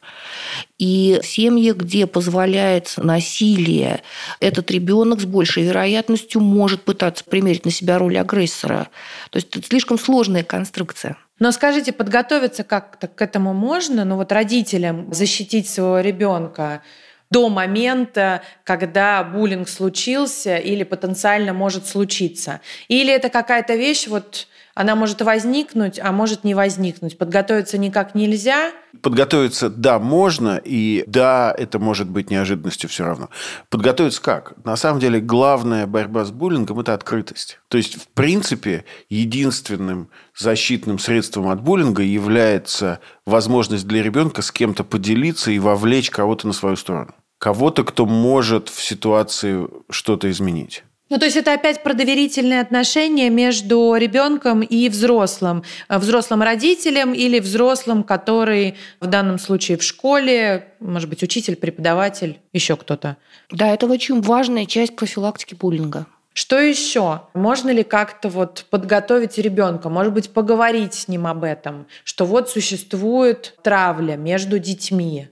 И 0.79 1.19
в 1.23 1.27
семье, 1.27 1.73
где 1.73 2.07
позволяется 2.07 3.03
насилие, 3.03 4.03
этот 4.41 4.71
ребенок 4.71 5.21
с 5.21 5.25
большей 5.25 5.65
вероятностью 5.65 6.41
может 6.41 6.83
пытаться 6.83 7.25
примерить 7.25 7.65
на 7.65 7.71
себя 7.71 7.99
роль 7.99 8.19
агрессора. 8.19 8.89
То 9.31 9.39
есть 9.39 9.57
это 9.57 9.67
слишком 9.67 9.99
сложная 9.99 10.45
конструкция. 10.45 11.17
Но 11.39 11.53
скажите, 11.53 11.93
подготовиться 11.93 12.65
как-то 12.65 13.07
к 13.07 13.23
этому 13.23 13.55
можно? 13.55 14.05
Ну 14.05 14.17
вот 14.17 14.33
родителям 14.33 15.13
защитить 15.13 15.69
своего 15.69 16.01
ребенка 16.01 16.83
до 17.31 17.49
момента, 17.49 18.43
когда 18.65 19.23
буллинг 19.23 19.69
случился 19.69 20.57
или 20.57 20.83
потенциально 20.83 21.53
может 21.53 21.87
случиться? 21.87 22.61
Или 22.89 23.13
это 23.13 23.29
какая-то 23.29 23.77
вещь, 23.77 24.07
вот 24.09 24.47
она 24.79 24.95
может 24.95 25.23
возникнуть, 25.23 25.99
а 25.99 26.13
может 26.13 26.45
не 26.45 26.55
возникнуть. 26.55 27.19
Подготовиться 27.19 27.79
никак 27.79 28.15
нельзя. 28.15 28.71
Подготовиться, 29.03 29.71
да, 29.71 29.99
можно, 29.99 30.61
и 30.65 31.03
да, 31.09 31.53
это 31.59 31.81
может 31.81 32.09
быть 32.09 32.31
неожиданностью 32.31 32.89
все 32.89 33.05
равно. 33.05 33.29
Подготовиться 33.71 34.23
как? 34.23 34.55
На 34.65 34.77
самом 34.77 35.01
деле, 35.01 35.19
главная 35.19 35.89
борьба 35.89 36.25
с 36.25 36.31
буллингом– 36.31 36.79
это 36.81 36.95
открытость. 36.95 37.59
То 37.67 37.77
есть, 37.77 38.01
в 38.01 38.07
принципе, 38.07 38.85
единственным 39.11 40.11
защитным 40.37 41.01
средством 41.01 41.49
от 41.49 41.61
буллинга 41.61 42.05
является 42.05 43.01
возможность 43.27 43.89
для 43.89 44.01
ребенка 44.01 44.43
с 44.43 44.53
кем-то 44.53 44.85
поделиться 44.85 45.51
и 45.51 45.59
вовлечь 45.59 46.11
кого-то 46.11 46.47
на 46.47 46.53
свою 46.53 46.77
сторону. 46.77 47.17
Кого-то, 47.41 47.83
кто 47.83 48.07
может 48.07 48.69
в 48.69 48.81
ситуации 48.81 49.67
что-то 49.91 50.31
изменить. 50.31 50.85
Ну, 51.11 51.19
то 51.19 51.25
есть 51.25 51.37
это 51.37 51.55
опять 51.55 51.83
про 51.83 51.95
доверительные 51.95 52.61
отношения 52.61 53.31
между 53.31 53.95
ребенком 53.97 54.61
и 54.63 54.89
взрослым. 54.91 55.65
Взрослым 55.89 56.43
родителем 56.43 57.15
или 57.15 57.41
взрослым, 57.41 58.03
который 58.03 58.77
в 59.01 59.07
данном 59.07 59.39
случае 59.39 59.79
в 59.79 59.83
школе, 59.83 60.69
может 60.81 61.09
быть, 61.09 61.23
учитель, 61.23 61.57
преподаватель, 61.57 62.39
еще 62.53 62.77
кто-то. 62.77 63.17
Да, 63.51 63.73
это 63.73 63.87
очень 63.87 64.21
важная 64.21 64.67
часть 64.67 64.97
профилактики 64.97 65.55
буллинга. 65.55 66.07
Что 66.35 66.59
еще? 66.61 67.23
Можно 67.35 67.71
ли 67.71 67.83
как-то 67.83 68.29
вот 68.29 68.67
подготовить 68.71 69.39
ребенка, 69.39 69.89
может 69.89 70.13
быть, 70.13 70.31
поговорить 70.31 70.95
с 70.95 71.09
ним 71.09 71.27
об 71.27 71.43
этом, 71.43 71.87
что 72.05 72.27
вот 72.27 72.49
существует 72.49 73.57
травля 73.63 74.17
между 74.17 74.59
детьми. 74.59 75.29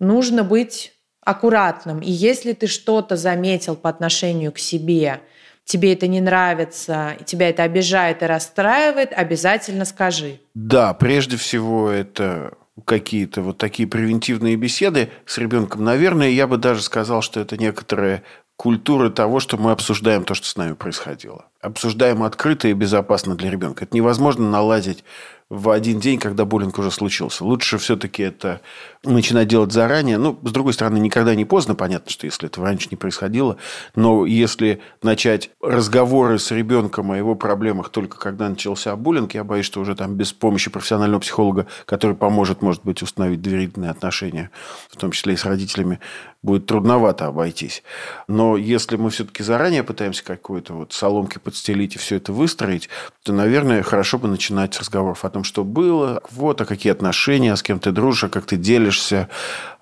Нужно 0.00 0.44
быть 0.44 0.92
аккуратным. 1.30 2.00
И 2.00 2.10
если 2.10 2.52
ты 2.52 2.66
что-то 2.66 3.16
заметил 3.16 3.76
по 3.76 3.88
отношению 3.88 4.52
к 4.52 4.58
себе, 4.58 5.20
тебе 5.64 5.92
это 5.92 6.06
не 6.06 6.20
нравится, 6.20 7.16
тебя 7.24 7.48
это 7.48 7.62
обижает 7.62 8.22
и 8.22 8.26
расстраивает, 8.26 9.12
обязательно 9.12 9.84
скажи. 9.84 10.40
Да, 10.54 10.94
прежде 10.94 11.36
всего 11.36 11.88
это 11.88 12.54
какие-то 12.84 13.42
вот 13.42 13.58
такие 13.58 13.88
превентивные 13.88 14.56
беседы 14.56 15.10
с 15.26 15.38
ребенком. 15.38 15.84
Наверное, 15.84 16.30
я 16.30 16.46
бы 16.46 16.56
даже 16.56 16.82
сказал, 16.82 17.22
что 17.22 17.40
это 17.40 17.56
некоторая 17.56 18.22
культура 18.56 19.10
того, 19.10 19.40
что 19.40 19.56
мы 19.56 19.70
обсуждаем 19.70 20.24
то, 20.24 20.34
что 20.34 20.46
с 20.46 20.56
нами 20.56 20.74
происходило. 20.74 21.46
Обсуждаем 21.60 22.22
открыто 22.22 22.68
и 22.68 22.74
безопасно 22.74 23.34
для 23.34 23.50
ребенка. 23.50 23.84
Это 23.84 23.96
невозможно 23.96 24.50
наладить 24.50 25.04
в 25.50 25.68
один 25.70 25.98
день, 25.98 26.20
когда 26.20 26.44
буллинг 26.44 26.78
уже 26.78 26.92
случился. 26.92 27.44
Лучше 27.44 27.76
все-таки 27.78 28.22
это 28.22 28.60
начинать 29.02 29.48
делать 29.48 29.72
заранее. 29.72 30.16
Ну, 30.16 30.38
с 30.44 30.52
другой 30.52 30.72
стороны, 30.72 30.98
никогда 30.98 31.34
не 31.34 31.44
поздно. 31.44 31.74
Понятно, 31.74 32.08
что 32.08 32.26
если 32.26 32.46
этого 32.46 32.66
раньше 32.66 32.86
не 32.92 32.96
происходило. 32.96 33.56
Но 33.96 34.26
если 34.26 34.80
начать 35.02 35.50
разговоры 35.60 36.38
с 36.38 36.52
ребенком 36.52 37.10
о 37.10 37.16
его 37.16 37.34
проблемах 37.34 37.88
только 37.88 38.16
когда 38.16 38.48
начался 38.48 38.94
буллинг, 38.94 39.34
я 39.34 39.42
боюсь, 39.42 39.66
что 39.66 39.80
уже 39.80 39.96
там 39.96 40.14
без 40.14 40.32
помощи 40.32 40.70
профессионального 40.70 41.20
психолога, 41.20 41.66
который 41.84 42.14
поможет, 42.14 42.62
может 42.62 42.84
быть, 42.84 43.02
установить 43.02 43.42
доверительные 43.42 43.90
отношения, 43.90 44.50
в 44.88 44.96
том 44.96 45.10
числе 45.10 45.34
и 45.34 45.36
с 45.36 45.44
родителями, 45.44 45.98
будет 46.42 46.66
трудновато 46.66 47.26
обойтись. 47.26 47.82
Но 48.28 48.56
если 48.56 48.96
мы 48.96 49.10
все-таки 49.10 49.42
заранее 49.42 49.82
пытаемся 49.82 50.24
какой-то 50.24 50.74
вот 50.74 50.92
соломки 50.92 51.38
подстелить 51.38 51.96
и 51.96 51.98
все 51.98 52.16
это 52.16 52.32
выстроить, 52.32 52.88
то, 53.22 53.32
наверное, 53.32 53.82
хорошо 53.82 54.18
бы 54.18 54.28
начинать 54.28 54.74
с 54.74 54.80
разговоров 54.80 55.24
о 55.24 55.30
том, 55.30 55.39
что 55.44 55.64
было, 55.64 56.22
вот, 56.30 56.60
а 56.60 56.64
какие 56.64 56.92
отношения, 56.92 57.56
с 57.56 57.62
кем 57.62 57.78
ты 57.78 57.92
дружишь, 57.92 58.24
а 58.24 58.28
как 58.28 58.46
ты 58.46 58.56
делишься, 58.56 59.28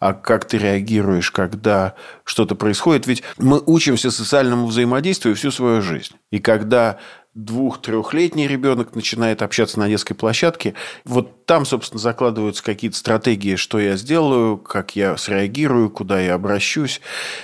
а 0.01 0.13
как 0.13 0.45
ты 0.45 0.59
реагируешь, 0.59 1.31
когда 1.31 1.95
что-то 2.25 2.55
происходит. 2.55 3.07
Ведь 3.07 3.23
мы 3.39 3.63
учимся 3.65 4.11
социальному 4.11 4.67
взаимодействию 4.67 5.35
всю 5.35 5.51
свою 5.51 5.83
жизнь. 5.83 6.15
И 6.31 6.39
когда 6.39 6.99
двух-трехлетний 7.45 8.47
ребенок 8.47 8.95
начинает 8.95 9.43
общаться 9.43 9.79
на 9.79 9.89
детской 9.89 10.15
площадке, 10.15 10.75
вот 11.05 11.47
там, 11.47 11.65
собственно, 11.65 12.01
закладываются 12.01 12.63
какие-то 12.65 12.97
стратегии, 12.97 13.57
что 13.57 13.79
я 13.79 13.97
сделаю, 13.97 14.59
как 14.59 14.97
я 14.97 15.17
среагирую, 15.17 15.91
куда 15.91 16.21
я 16.21 16.35
обращусь. 16.35 17.01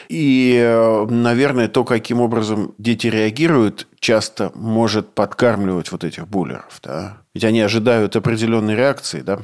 И, 0.09 0.59
э, 0.61 1.07
наверное, 1.09 1.69
то, 1.69 1.85
каким 1.85 2.21
образом 2.21 2.75
дети 2.79 3.07
реагируют, 3.07 3.87
часто 4.01 4.51
может 4.55 5.15
подкармливать 5.15 5.93
вот 5.93 6.05
этих 6.05 6.29
буллеров. 6.29 6.81
Да? 6.83 7.19
Ведь 7.33 7.45
они 7.45 7.61
ожидают 7.61 8.17
определенной 8.17 8.75
реакции, 8.75 9.21
да? 9.21 9.41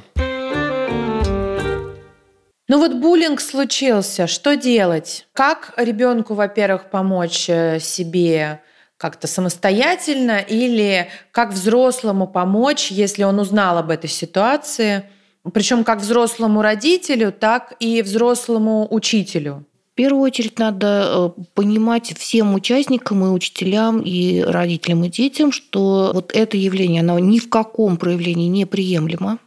Ну 2.68 2.78
вот 2.78 2.94
буллинг 2.94 3.40
случился, 3.40 4.26
что 4.26 4.56
делать? 4.56 5.26
Как 5.32 5.72
ребенку, 5.76 6.34
во-первых, 6.34 6.88
помочь 6.90 7.48
э, 7.48 7.80
себе 7.80 8.60
как-то 9.00 9.26
самостоятельно 9.26 10.40
или 10.40 11.08
как 11.32 11.54
взрослому 11.54 12.26
помочь, 12.26 12.90
если 12.90 13.22
он 13.22 13.38
узнал 13.38 13.78
об 13.78 13.88
этой 13.88 14.10
ситуации, 14.10 15.04
причем 15.54 15.84
как 15.84 16.00
взрослому 16.00 16.60
родителю, 16.60 17.32
так 17.32 17.72
и 17.80 18.02
взрослому 18.02 18.86
учителю. 18.90 19.64
В 19.92 19.94
первую 19.94 20.22
очередь 20.22 20.58
надо 20.58 21.32
э, 21.38 21.42
понимать 21.54 22.12
всем 22.18 22.52
участникам 22.52 23.24
и 23.24 23.28
учителям, 23.28 24.02
и 24.02 24.42
родителям, 24.42 25.04
и 25.04 25.08
детям, 25.08 25.50
что 25.50 26.10
вот 26.12 26.32
это 26.34 26.58
явление, 26.58 27.00
оно 27.00 27.18
ни 27.18 27.38
в 27.38 27.48
каком 27.48 27.96
проявлении 27.96 28.48
неприемлемо 28.48 29.38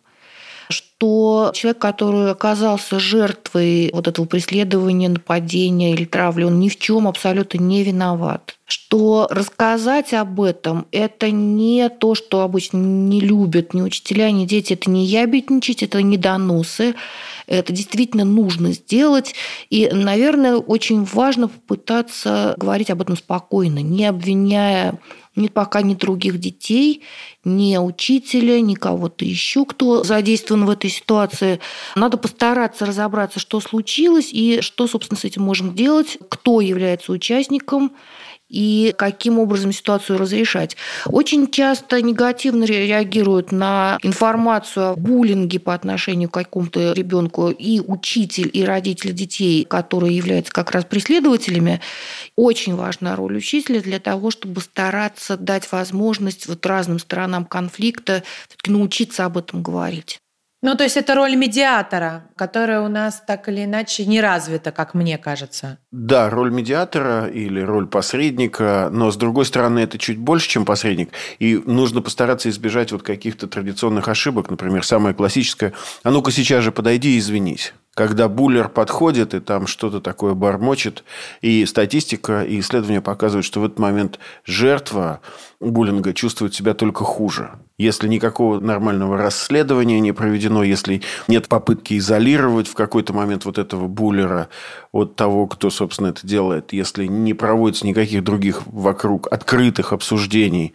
что 1.04 1.52
человек, 1.54 1.80
который 1.80 2.32
оказался 2.32 2.98
жертвой 2.98 3.90
вот 3.94 4.08
этого 4.08 4.26
преследования, 4.26 5.10
нападения 5.10 5.94
или 5.94 6.06
травли, 6.06 6.46
он 6.46 6.60
ни 6.60 6.70
в 6.70 6.80
чем 6.80 7.10
абсолютно 7.10 7.58
не 7.58 7.84
виноват. 7.84 8.56
Что 8.66 9.28
рассказать 9.30 10.14
об 10.14 10.40
этом– 10.40 10.86
это 10.92 11.30
не 11.30 11.90
то, 11.90 12.16
что 12.16 12.42
обычно 12.42 12.78
не 12.78 13.20
любят 13.20 13.74
ни 13.74 13.82
учителя, 13.82 14.32
ни 14.32 14.46
дети. 14.46 14.74
Это 14.74 14.90
не 14.90 15.06
ябедничать, 15.06 15.84
это 15.84 16.02
не 16.02 16.16
доносы. 16.16 16.96
Это 17.48 17.74
действительно 17.74 18.24
нужно 18.24 18.72
сделать. 18.72 19.36
И, 19.70 19.90
наверное, 19.92 20.56
очень 20.56 21.04
важно 21.04 21.50
попытаться 21.50 22.56
говорить 22.58 22.90
об 22.90 23.02
этом 23.02 23.18
спокойно, 23.18 23.80
не 23.80 24.06
обвиняя 24.06 24.98
ни 25.36 25.48
пока 25.48 25.82
ни 25.82 25.94
других 25.94 26.40
детей, 26.40 27.02
ни 27.44 27.78
учителя, 27.78 28.62
ни 28.62 28.76
кого-то 28.76 29.26
еще, 29.26 29.66
кто 29.66 30.04
задействован 30.04 30.66
в 30.66 30.70
этой 30.70 30.90
ситуации. 30.90 31.60
Надо 31.96 32.18
постараться 32.18 32.86
разобраться, 32.86 33.40
что 33.40 33.60
случилось 33.60 34.30
и 34.32 34.62
что, 34.62 34.88
собственно, 34.88 35.20
с 35.20 35.26
этим 35.26 35.44
можем 35.44 35.74
делать, 35.74 36.18
кто 36.30 36.62
является 36.62 37.12
участником 37.12 37.94
и 38.54 38.94
каким 38.96 39.40
образом 39.40 39.74
ситуацию 39.74 40.20
разрешать. 40.20 40.78
Очень 41.08 41.50
часто 41.50 42.02
негативно 42.02 42.66
реагируют 42.66 43.52
на 43.52 43.98
информацию 44.04 44.92
о 44.92 44.96
буллинге 44.96 45.60
по 45.60 45.74
отношению 45.74 46.30
к 46.30 46.34
какому-то 46.36 46.94
ребенку 46.94 47.50
и 47.50 47.80
учитель, 47.80 48.50
и 48.54 48.64
родители 48.64 49.12
детей, 49.12 49.66
которые 49.66 50.16
являются 50.16 50.54
как 50.54 50.72
раз 50.72 50.86
преследователями. 50.86 51.82
Очень 52.36 52.76
важна 52.76 53.16
роль 53.16 53.38
учителя 53.38 53.82
для 53.82 54.00
того, 54.00 54.30
чтобы 54.30 54.62
стараться 54.62 55.36
дать 55.36 55.72
возможность 55.72 56.48
вот 56.48 56.64
разным 56.66 57.00
сторонам 57.00 57.46
конфликта 57.46 58.24
научиться 58.68 59.26
об 59.26 59.38
этом 59.38 59.64
говорить. 59.64 60.20
Ну, 60.64 60.76
то 60.76 60.86
есть 60.86 60.96
это 60.96 61.14
роль 61.14 61.36
медиатора, 61.36 62.24
которая 62.38 62.80
у 62.80 62.88
нас 62.88 63.22
так 63.28 63.50
или 63.50 63.66
иначе 63.66 64.06
не 64.06 64.22
развита, 64.22 64.72
как 64.72 64.94
мне 64.94 65.18
кажется. 65.18 65.78
Да, 65.92 66.30
роль 66.30 66.54
медиатора 66.54 67.28
или 67.28 67.60
роль 67.60 67.86
посредника, 67.86 68.88
но 68.90 69.12
с 69.12 69.18
другой 69.18 69.46
стороны 69.46 69.80
это 69.80 69.98
чуть 69.98 70.18
больше, 70.18 70.48
чем 70.48 70.64
посредник, 70.64 71.12
и 71.38 71.62
нужно 71.66 72.02
постараться 72.02 72.50
избежать 72.50 72.94
вот 72.94 73.04
каких-то 73.04 73.48
традиционных 73.48 74.08
ошибок, 74.08 74.50
например, 74.50 74.86
самое 74.86 75.14
классическое 75.14 75.74
«а 76.02 76.12
ну-ка 76.12 76.32
сейчас 76.32 76.64
же 76.64 76.72
подойди 76.72 77.16
и 77.16 77.20
извинись» 77.20 77.74
когда 77.94 78.28
буллер 78.28 78.70
подходит 78.70 79.34
и 79.34 79.40
там 79.40 79.68
что-то 79.68 80.02
такое 80.02 80.34
бормочет. 80.34 81.04
И 81.42 81.66
статистика 81.66 82.44
и 82.44 82.60
исследования 82.60 83.02
показывают, 83.02 83.46
что 83.46 83.60
в 83.60 83.66
этот 83.66 83.80
момент 83.80 84.20
жертва 84.46 85.22
буллинга 85.60 86.14
чувствует 86.14 86.54
себя 86.54 86.74
только 86.74 87.04
хуже. 87.04 87.52
Если 87.78 88.08
никакого 88.08 88.60
нормального 88.60 89.18
расследования 89.18 90.00
не 90.00 90.12
проведено, 90.12 90.64
если 90.64 91.02
нет 91.28 91.48
попытки 91.48 91.98
изолировать 91.98 92.68
в 92.68 92.76
какой-то 92.76 93.14
момент 93.14 93.46
вот 93.46 93.58
этого 93.58 93.88
буллера 93.88 94.50
от 94.92 95.16
того, 95.16 95.48
кто, 95.48 95.70
собственно, 95.70 96.08
это 96.08 96.26
делает, 96.26 96.72
если 96.72 97.08
не 97.08 97.34
проводится 97.34 97.88
никаких 97.88 98.24
других 98.24 98.62
вокруг 98.68 99.28
открытых 99.32 99.92
обсуждений 99.92 100.74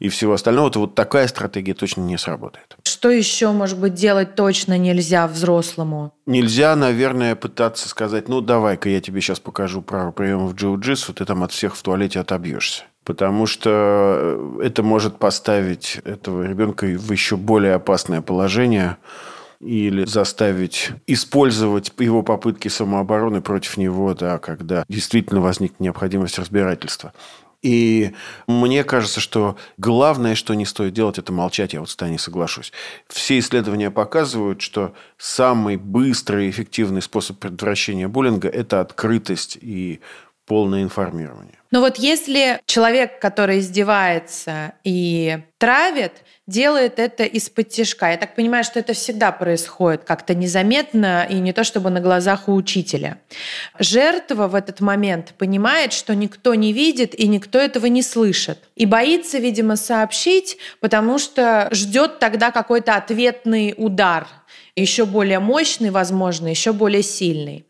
и 0.00 0.08
всего 0.08 0.32
остального, 0.32 0.70
то 0.70 0.80
вот 0.80 0.94
такая 0.94 1.28
стратегия 1.28 1.74
точно 1.74 2.02
не 2.02 2.18
сработает. 2.18 2.76
Что 2.82 3.10
еще, 3.10 3.52
может 3.52 3.78
быть, 3.78 3.94
делать 3.94 4.34
точно 4.34 4.76
нельзя 4.76 5.26
взрослому? 5.28 6.12
Нельзя, 6.26 6.59
наверное, 6.76 7.34
пытаться 7.34 7.88
сказать, 7.88 8.28
ну, 8.28 8.40
давай-ка 8.40 8.88
я 8.88 9.00
тебе 9.00 9.20
сейчас 9.20 9.40
покажу 9.40 9.82
пару 9.82 10.12
приемов 10.12 10.54
джиу-джитсу, 10.54 11.12
ты 11.14 11.24
там 11.24 11.42
от 11.42 11.52
всех 11.52 11.76
в 11.76 11.82
туалете 11.82 12.20
отобьешься 12.20 12.84
потому 13.04 13.46
что 13.46 14.58
это 14.62 14.84
может 14.84 15.18
поставить 15.18 16.00
этого 16.04 16.44
ребенка 16.46 16.84
в 16.84 17.10
еще 17.10 17.36
более 17.36 17.74
опасное 17.74 18.20
положение 18.20 18.98
или 19.60 20.04
заставить 20.04 20.92
использовать 21.06 21.92
его 21.98 22.22
попытки 22.22 22.68
самообороны 22.68 23.40
против 23.40 23.76
него, 23.76 24.14
да, 24.14 24.38
когда 24.38 24.84
действительно 24.88 25.40
возникнет 25.40 25.80
необходимость 25.80 26.38
разбирательства. 26.38 27.12
И 27.62 28.12
мне 28.46 28.84
кажется, 28.84 29.20
что 29.20 29.56
главное, 29.76 30.34
что 30.34 30.54
не 30.54 30.64
стоит 30.64 30.94
делать, 30.94 31.18
это 31.18 31.32
молчать. 31.32 31.74
Я 31.74 31.80
вот 31.80 31.90
с 31.90 31.96
Таней 31.96 32.18
соглашусь. 32.18 32.72
Все 33.06 33.38
исследования 33.38 33.90
показывают, 33.90 34.62
что 34.62 34.94
самый 35.18 35.76
быстрый 35.76 36.46
и 36.46 36.50
эффективный 36.50 37.02
способ 37.02 37.38
предотвращения 37.38 38.08
буллинга– 38.08 38.48
это 38.50 38.80
открытость 38.80 39.58
и 39.60 40.00
полное 40.50 40.82
информирование. 40.82 41.54
Но 41.70 41.78
вот 41.78 41.96
если 41.96 42.60
человек, 42.66 43.20
который 43.20 43.60
издевается 43.60 44.72
и 44.82 45.38
травит, 45.58 46.24
делает 46.48 46.98
это 46.98 47.22
из-под 47.22 47.68
тяжка, 47.68 48.10
я 48.10 48.16
так 48.16 48.34
понимаю, 48.34 48.64
что 48.64 48.80
это 48.80 48.92
всегда 48.92 49.30
происходит 49.30 50.02
как-то 50.02 50.34
незаметно 50.34 51.24
и 51.30 51.36
не 51.36 51.52
то 51.52 51.62
чтобы 51.62 51.90
на 51.90 52.00
глазах 52.00 52.48
у 52.48 52.54
учителя. 52.54 53.18
Жертва 53.78 54.48
в 54.48 54.56
этот 54.56 54.80
момент 54.80 55.34
понимает, 55.38 55.92
что 55.92 56.16
никто 56.16 56.56
не 56.56 56.72
видит 56.72 57.14
и 57.14 57.28
никто 57.28 57.60
этого 57.60 57.86
не 57.86 58.02
слышит. 58.02 58.58
И 58.74 58.86
боится, 58.86 59.38
видимо, 59.38 59.76
сообщить, 59.76 60.58
потому 60.80 61.20
что 61.20 61.68
ждет 61.70 62.18
тогда 62.18 62.50
какой-то 62.50 62.96
ответный 62.96 63.72
удар, 63.76 64.26
еще 64.74 65.06
более 65.06 65.38
мощный, 65.38 65.90
возможно, 65.90 66.48
еще 66.48 66.72
более 66.72 67.04
сильный. 67.04 67.66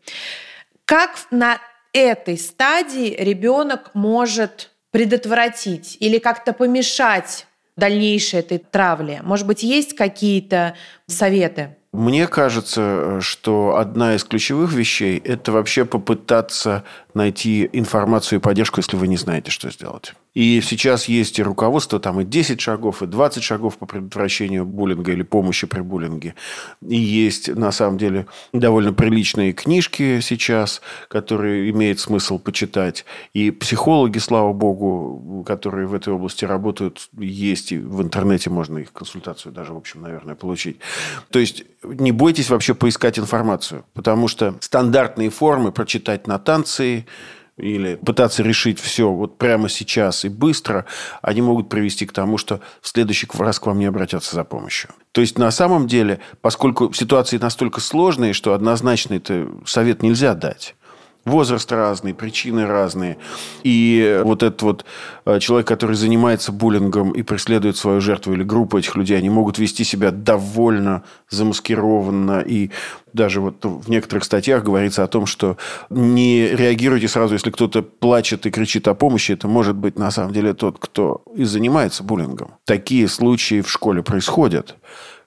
Как 0.85 1.11
на 1.29 1.59
этой 1.93 2.37
стадии 2.37 3.15
ребенок 3.17 3.91
может 3.93 4.71
предотвратить 4.91 5.97
или 5.99 6.17
как-то 6.17 6.53
помешать 6.53 7.45
дальнейшей 7.75 8.39
этой 8.39 8.57
травле? 8.57 9.21
Может 9.23 9.47
быть, 9.47 9.63
есть 9.63 9.95
какие-то 9.95 10.75
советы? 11.07 11.75
Мне 11.93 12.27
кажется, 12.27 13.19
что 13.19 13.75
одна 13.75 14.15
из 14.15 14.23
ключевых 14.23 14.71
вещей– 14.71 15.17
это 15.25 15.51
вообще 15.51 15.83
попытаться 15.83 16.85
найти 17.13 17.69
информацию 17.73 18.39
и 18.39 18.41
поддержку, 18.41 18.79
если 18.79 18.95
вы 18.95 19.09
не 19.09 19.17
знаете, 19.17 19.51
что 19.51 19.69
сделать. 19.69 20.13
И 20.33 20.61
сейчас 20.61 21.09
есть 21.09 21.39
и 21.39 21.43
руководство, 21.43 21.99
там 21.99 22.21
и 22.21 22.23
10 22.23 22.61
шагов, 22.61 23.03
и 23.03 23.07
20 23.07 23.43
шагов 23.43 23.77
по 23.77 23.85
предотвращению 23.85 24.65
буллинга 24.65 25.11
или 25.11 25.23
помощи 25.23 25.67
при 25.67 25.81
буллинге. 25.81 26.35
И 26.87 26.95
есть, 26.95 27.49
на 27.53 27.71
самом 27.73 27.97
деле, 27.97 28.27
довольно 28.53 28.93
приличные 28.93 29.51
книжки 29.51 30.21
сейчас, 30.21 30.81
которые 31.09 31.69
имеет 31.71 31.99
смысл 31.99 32.39
почитать. 32.39 33.03
И 33.33 33.51
психологи, 33.51 34.19
слава 34.19 34.53
богу, 34.53 35.43
которые 35.45 35.87
в 35.87 35.93
этой 35.93 36.13
области 36.13 36.45
работают, 36.45 37.09
есть. 37.17 37.73
И 37.73 37.77
в 37.77 38.01
интернете 38.01 38.49
можно 38.49 38.77
их 38.77 38.93
консультацию 38.93 39.51
даже, 39.51 39.73
в 39.73 39.77
общем, 39.77 40.01
наверное, 40.01 40.35
получить. 40.35 40.79
То 41.29 41.39
есть, 41.39 41.65
не 41.83 42.11
бойтесь 42.11 42.49
вообще 42.49 42.73
поискать 42.73 43.17
информацию, 43.19 43.85
потому 43.93 44.27
что 44.27 44.55
стандартные 44.59 45.29
формы 45.29 45.71
прочитать 45.71 46.27
нотации– 46.27 47.05
или 47.61 47.95
пытаться 47.95 48.43
решить 48.43 48.79
все 48.79 49.09
вот 49.11 49.37
прямо 49.37 49.69
сейчас 49.69 50.25
и 50.25 50.29
быстро, 50.29 50.85
они 51.21 51.41
могут 51.41 51.69
привести 51.69 52.05
к 52.05 52.11
тому, 52.11 52.37
что 52.37 52.59
в 52.81 52.87
следующий 52.87 53.27
раз 53.37 53.59
к 53.59 53.65
вам 53.67 53.79
не 53.79 53.85
обратятся 53.85 54.35
за 54.35 54.43
помощью. 54.43 54.89
То 55.11 55.21
есть, 55.21 55.37
на 55.37 55.51
самом 55.51 55.87
деле, 55.87 56.19
поскольку 56.41 56.91
ситуации 56.93 57.37
настолько 57.37 57.79
сложные, 57.79 58.33
что 58.33 58.53
однозначно 58.53 59.15
это 59.15 59.47
совет 59.65 60.01
нельзя 60.01 60.33
дать. 60.33 60.75
Возраст 61.25 61.71
разный, 61.71 62.15
причины 62.15 62.65
разные. 62.65 63.17
И 63.63 64.21
вот 64.23 64.41
этот 64.41 64.61
вот 64.63 64.85
э, 65.25 65.39
человек, 65.39 65.67
который 65.67 65.95
занимается 65.95 66.51
буллингом 66.51 67.11
и 67.11 67.21
преследует 67.21 67.77
свою 67.77 68.01
жертву 68.01 68.33
или 68.33 68.43
группу 68.43 68.79
этих 68.79 68.95
людей, 68.95 69.17
они 69.17 69.29
могут 69.29 69.59
вести 69.59 69.83
себя 69.83 70.09
довольно 70.09 71.03
замаскированно. 71.29 72.41
И 72.41 72.71
даже 73.13 73.39
вот 73.39 73.63
в 73.63 73.87
некоторых 73.87 74.23
статьях 74.23 74.63
говорится 74.63 75.03
о 75.03 75.07
том, 75.07 75.27
что 75.27 75.57
не 75.91 76.47
реагируйте 76.47 77.07
сразу, 77.07 77.33
если 77.33 77.51
кто-то 77.51 77.83
плачет 77.83 78.47
и 78.47 78.51
кричит 78.51 78.87
о 78.87 78.95
помощи. 78.95 79.33
Это 79.33 79.47
может 79.47 79.75
быть 79.75 79.99
на 79.99 80.09
самом 80.09 80.33
деле 80.33 80.55
тот, 80.55 80.77
кто 80.79 81.23
и 81.35 81.43
занимается 81.43 82.03
буллингом. 82.03 82.55
Такие 82.65 83.07
случаи 83.07 83.61
в 83.61 83.69
школе 83.69 84.01
происходят 84.01 84.75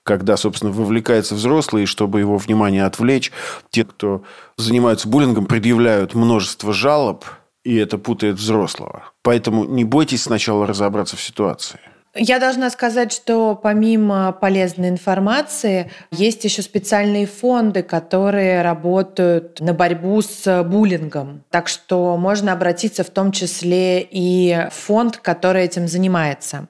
когда, 0.04 0.36
собственно, 0.36 0.70
вовлекается 0.70 1.34
взрослый, 1.34 1.82
и 1.82 1.86
чтобы 1.86 2.20
его 2.20 2.36
внимание 2.36 2.84
отвлечь, 2.84 3.32
те, 3.70 3.84
кто 3.84 4.22
занимаются 4.56 5.08
буллингом, 5.08 5.46
предъявляют 5.46 6.14
множество 6.14 6.72
жалоб, 6.72 7.24
и 7.64 7.74
это 7.76 7.98
путает 7.98 8.36
взрослого. 8.36 9.04
Поэтому 9.22 9.64
не 9.64 9.84
бойтесь 9.84 10.22
сначала 10.22 10.66
разобраться 10.66 11.16
в 11.16 11.22
ситуации. 11.22 11.80
Я 12.16 12.38
должна 12.38 12.70
сказать, 12.70 13.12
что 13.12 13.58
помимо 13.60 14.30
полезной 14.30 14.88
информации, 14.88 15.90
есть 16.12 16.44
еще 16.44 16.62
специальные 16.62 17.26
фонды, 17.26 17.82
которые 17.82 18.62
работают 18.62 19.58
на 19.58 19.74
борьбу 19.74 20.22
с 20.22 20.62
буллингом. 20.62 21.42
Так 21.50 21.66
что 21.66 22.16
можно 22.16 22.52
обратиться 22.52 23.02
в 23.02 23.10
том 23.10 23.32
числе 23.32 24.00
и 24.08 24.68
в 24.70 24.74
фонд, 24.74 25.16
который 25.16 25.64
этим 25.64 25.88
занимается. 25.88 26.68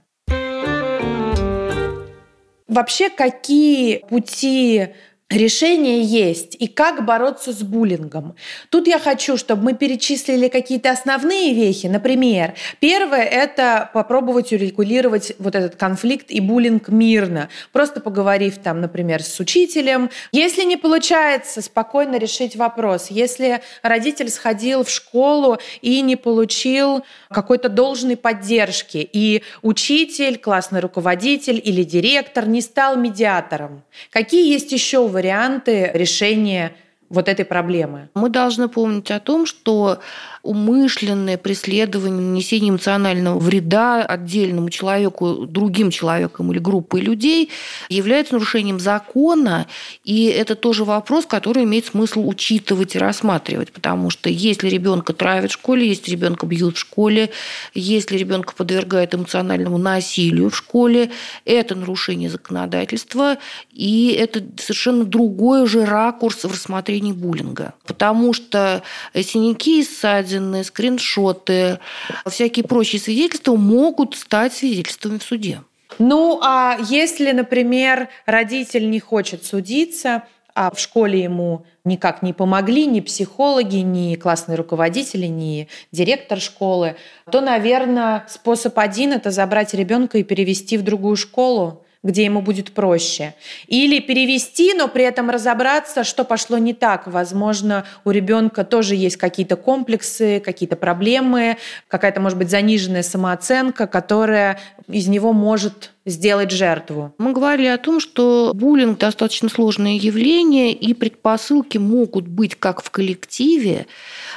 Вообще, 2.75 3.09
какие 3.09 3.99
пути 3.99 4.89
решения 5.31 6.03
есть 6.03 6.57
и 6.59 6.67
как 6.67 7.05
бороться 7.05 7.53
с 7.53 7.63
буллингом. 7.63 8.35
Тут 8.71 8.87
я 8.87 8.99
хочу, 8.99 9.37
чтобы 9.37 9.63
мы 9.65 9.75
перечислили 9.75 10.49
какие-то 10.49 10.91
основные 10.91 11.55
вехи. 11.55 11.87
Например, 11.87 12.55
первое– 12.81 13.23
это 13.23 13.91
попробовать 13.95 14.53
урегулировать 14.53 15.33
вот 15.39 15.55
этот 15.55 15.77
конфликт 15.77 16.31
и 16.31 16.41
буллинг 16.41 16.89
мирно, 16.89 17.49
просто 17.73 18.01
поговорив 18.01 18.59
там, 18.59 18.81
например, 18.81 19.23
с 19.23 19.41
учителем. 19.41 20.11
Если 20.33 20.65
не 20.65 20.77
получается 20.77 21.63
спокойно 21.63 22.17
решить 22.17 22.57
вопрос, 22.57 23.09
если 23.11 23.63
родитель 23.83 24.29
сходил 24.29 24.85
в 24.85 24.91
школу 24.91 25.59
и 25.81 26.01
не 26.03 26.17
получил 26.17 27.05
какой-то 27.31 27.69
должной 27.69 28.17
поддержки, 28.17 29.09
и 29.13 29.43
учитель, 29.63 30.39
классный 30.39 30.81
руководитель 30.81 31.61
или 31.65 31.83
директор 31.83 32.47
не 32.47 32.61
стал 32.61 32.97
медиатором, 32.97 33.84
какие 34.11 34.51
есть 34.53 34.73
еще 34.73 35.07
варианты 35.07 35.91
решения 35.95 36.75
вот 37.15 37.29
этой 37.29 37.45
проблемы. 37.45 38.09
Мы 38.15 38.29
должны 38.29 38.69
помнить 38.69 39.11
о 39.11 39.21
том, 39.21 39.47
что 39.47 40.01
умышленное 40.45 41.39
преследование, 41.39 42.21
нанесение 42.21 42.69
эмоционального 42.69 43.39
вреда 43.39 44.03
отдельному 44.03 44.69
человеку, 44.69 45.47
другим 45.47 45.91
человеком 45.91 46.53
или 46.53 46.59
группой 46.59 47.01
людей 47.01 47.51
является 47.89 48.35
нарушением 48.35 48.79
закона, 48.79 49.67
и 50.05 50.27
это 50.27 50.55
тоже 50.55 50.85
вопрос, 50.85 51.25
который 51.25 51.65
имеет 51.65 51.87
смысл 51.87 52.29
учитывать 52.29 52.95
и 52.95 52.99
рассматривать, 52.99 53.73
потому 53.73 54.11
что 54.11 54.29
если 54.29 54.69
ребенка 54.69 55.15
травят 55.15 55.51
в 55.51 55.55
школе, 55.55 55.89
если 55.89 56.11
ребенка 56.11 56.45
бьют 56.45 56.77
в 56.77 56.81
школе, 56.81 57.31
если 57.73 58.19
ребенка 58.19 58.53
подвергают 58.55 59.15
эмоциональному 59.15 59.79
насилию 59.79 60.51
в 60.51 60.57
школе, 60.57 61.11
это 61.47 61.75
нарушение 61.75 62.29
законодательства, 62.29 63.39
и 63.73 64.15
это 64.21 64.45
совершенно 64.61 65.05
другой 65.05 65.67
же 65.67 65.87
ракурс 65.87 66.45
в 66.45 66.53
рассмотрении 66.53 67.04
буллинга. 67.13 67.75
Потому 67.87 68.33
что 68.33 68.83
синяки 69.15 69.81
и 69.81 69.85
ссадины 69.85 70.65
скриншоты, 70.65 71.79
всякие 72.27 72.65
прочие 72.65 73.01
свидетельства 73.01 73.57
могут 73.57 74.17
стать 74.17 74.55
свидетельствами 74.55 75.19
в 75.19 75.23
суде. 75.23 75.61
Ну, 75.99 76.41
а 76.43 76.77
если, 76.89 77.31
например, 77.33 78.09
родитель 78.27 78.91
не 78.91 78.99
хочет 79.01 79.45
судиться, 79.45 80.25
а 80.55 80.71
в 80.71 80.79
школе 80.79 81.21
ему 81.21 81.67
никак 81.85 82.23
не 82.23 82.33
помогли 82.33 82.87
ни 82.87 83.01
психологи, 83.01 83.77
ни 83.77 84.15
классные 84.15 84.57
руководители, 84.57 85.27
ни 85.27 85.69
директор 85.93 86.41
школы, 86.41 86.97
то, 87.31 87.41
наверное, 87.41 88.25
способ 88.29 88.79
один– 88.79 89.13
это 89.15 89.31
забрать 89.31 89.75
ребенка 89.75 90.19
и 90.19 90.23
перевести 90.23 90.77
в 90.77 90.83
другую 90.83 91.17
школу, 91.17 91.84
где 92.05 92.25
ему 92.25 92.43
будет 92.43 92.73
проще. 92.73 93.35
Или 93.67 93.99
перевести, 93.99 94.75
но 94.75 94.87
при 94.87 95.05
этом 95.05 95.31
разобраться, 95.31 96.05
что 96.05 96.25
пошло 96.25 96.59
не 96.59 96.75
так. 96.75 97.09
Возможно, 97.09 97.85
у 98.05 98.11
ребенка 98.11 98.63
тоже 98.63 98.95
есть 98.95 99.17
какие-то 99.17 99.57
комплексы, 99.57 100.39
какие-то 100.39 100.77
проблемы, 100.77 101.57
какая-то, 101.89 102.21
может 102.21 102.39
быть, 102.39 102.51
заниженная 102.51 103.03
самооценка, 103.03 103.87
которая 103.87 104.61
из 104.87 105.09
него 105.09 105.33
может 105.33 105.94
сделать 106.07 106.51
жертву. 106.51 107.15
Мы 107.19 107.33
говорили 107.33 107.69
о 107.69 107.79
том, 107.79 107.99
что 107.99 108.53
буллинг 108.55 108.99
достаточно 108.99 109.49
сложное 109.49 109.95
явление, 109.95 110.73
и 110.73 110.93
предпосылки 110.93 111.79
могут 111.79 112.29
быть 112.29 112.55
как 112.57 112.83
в 112.83 112.91
коллективе, 112.91 113.87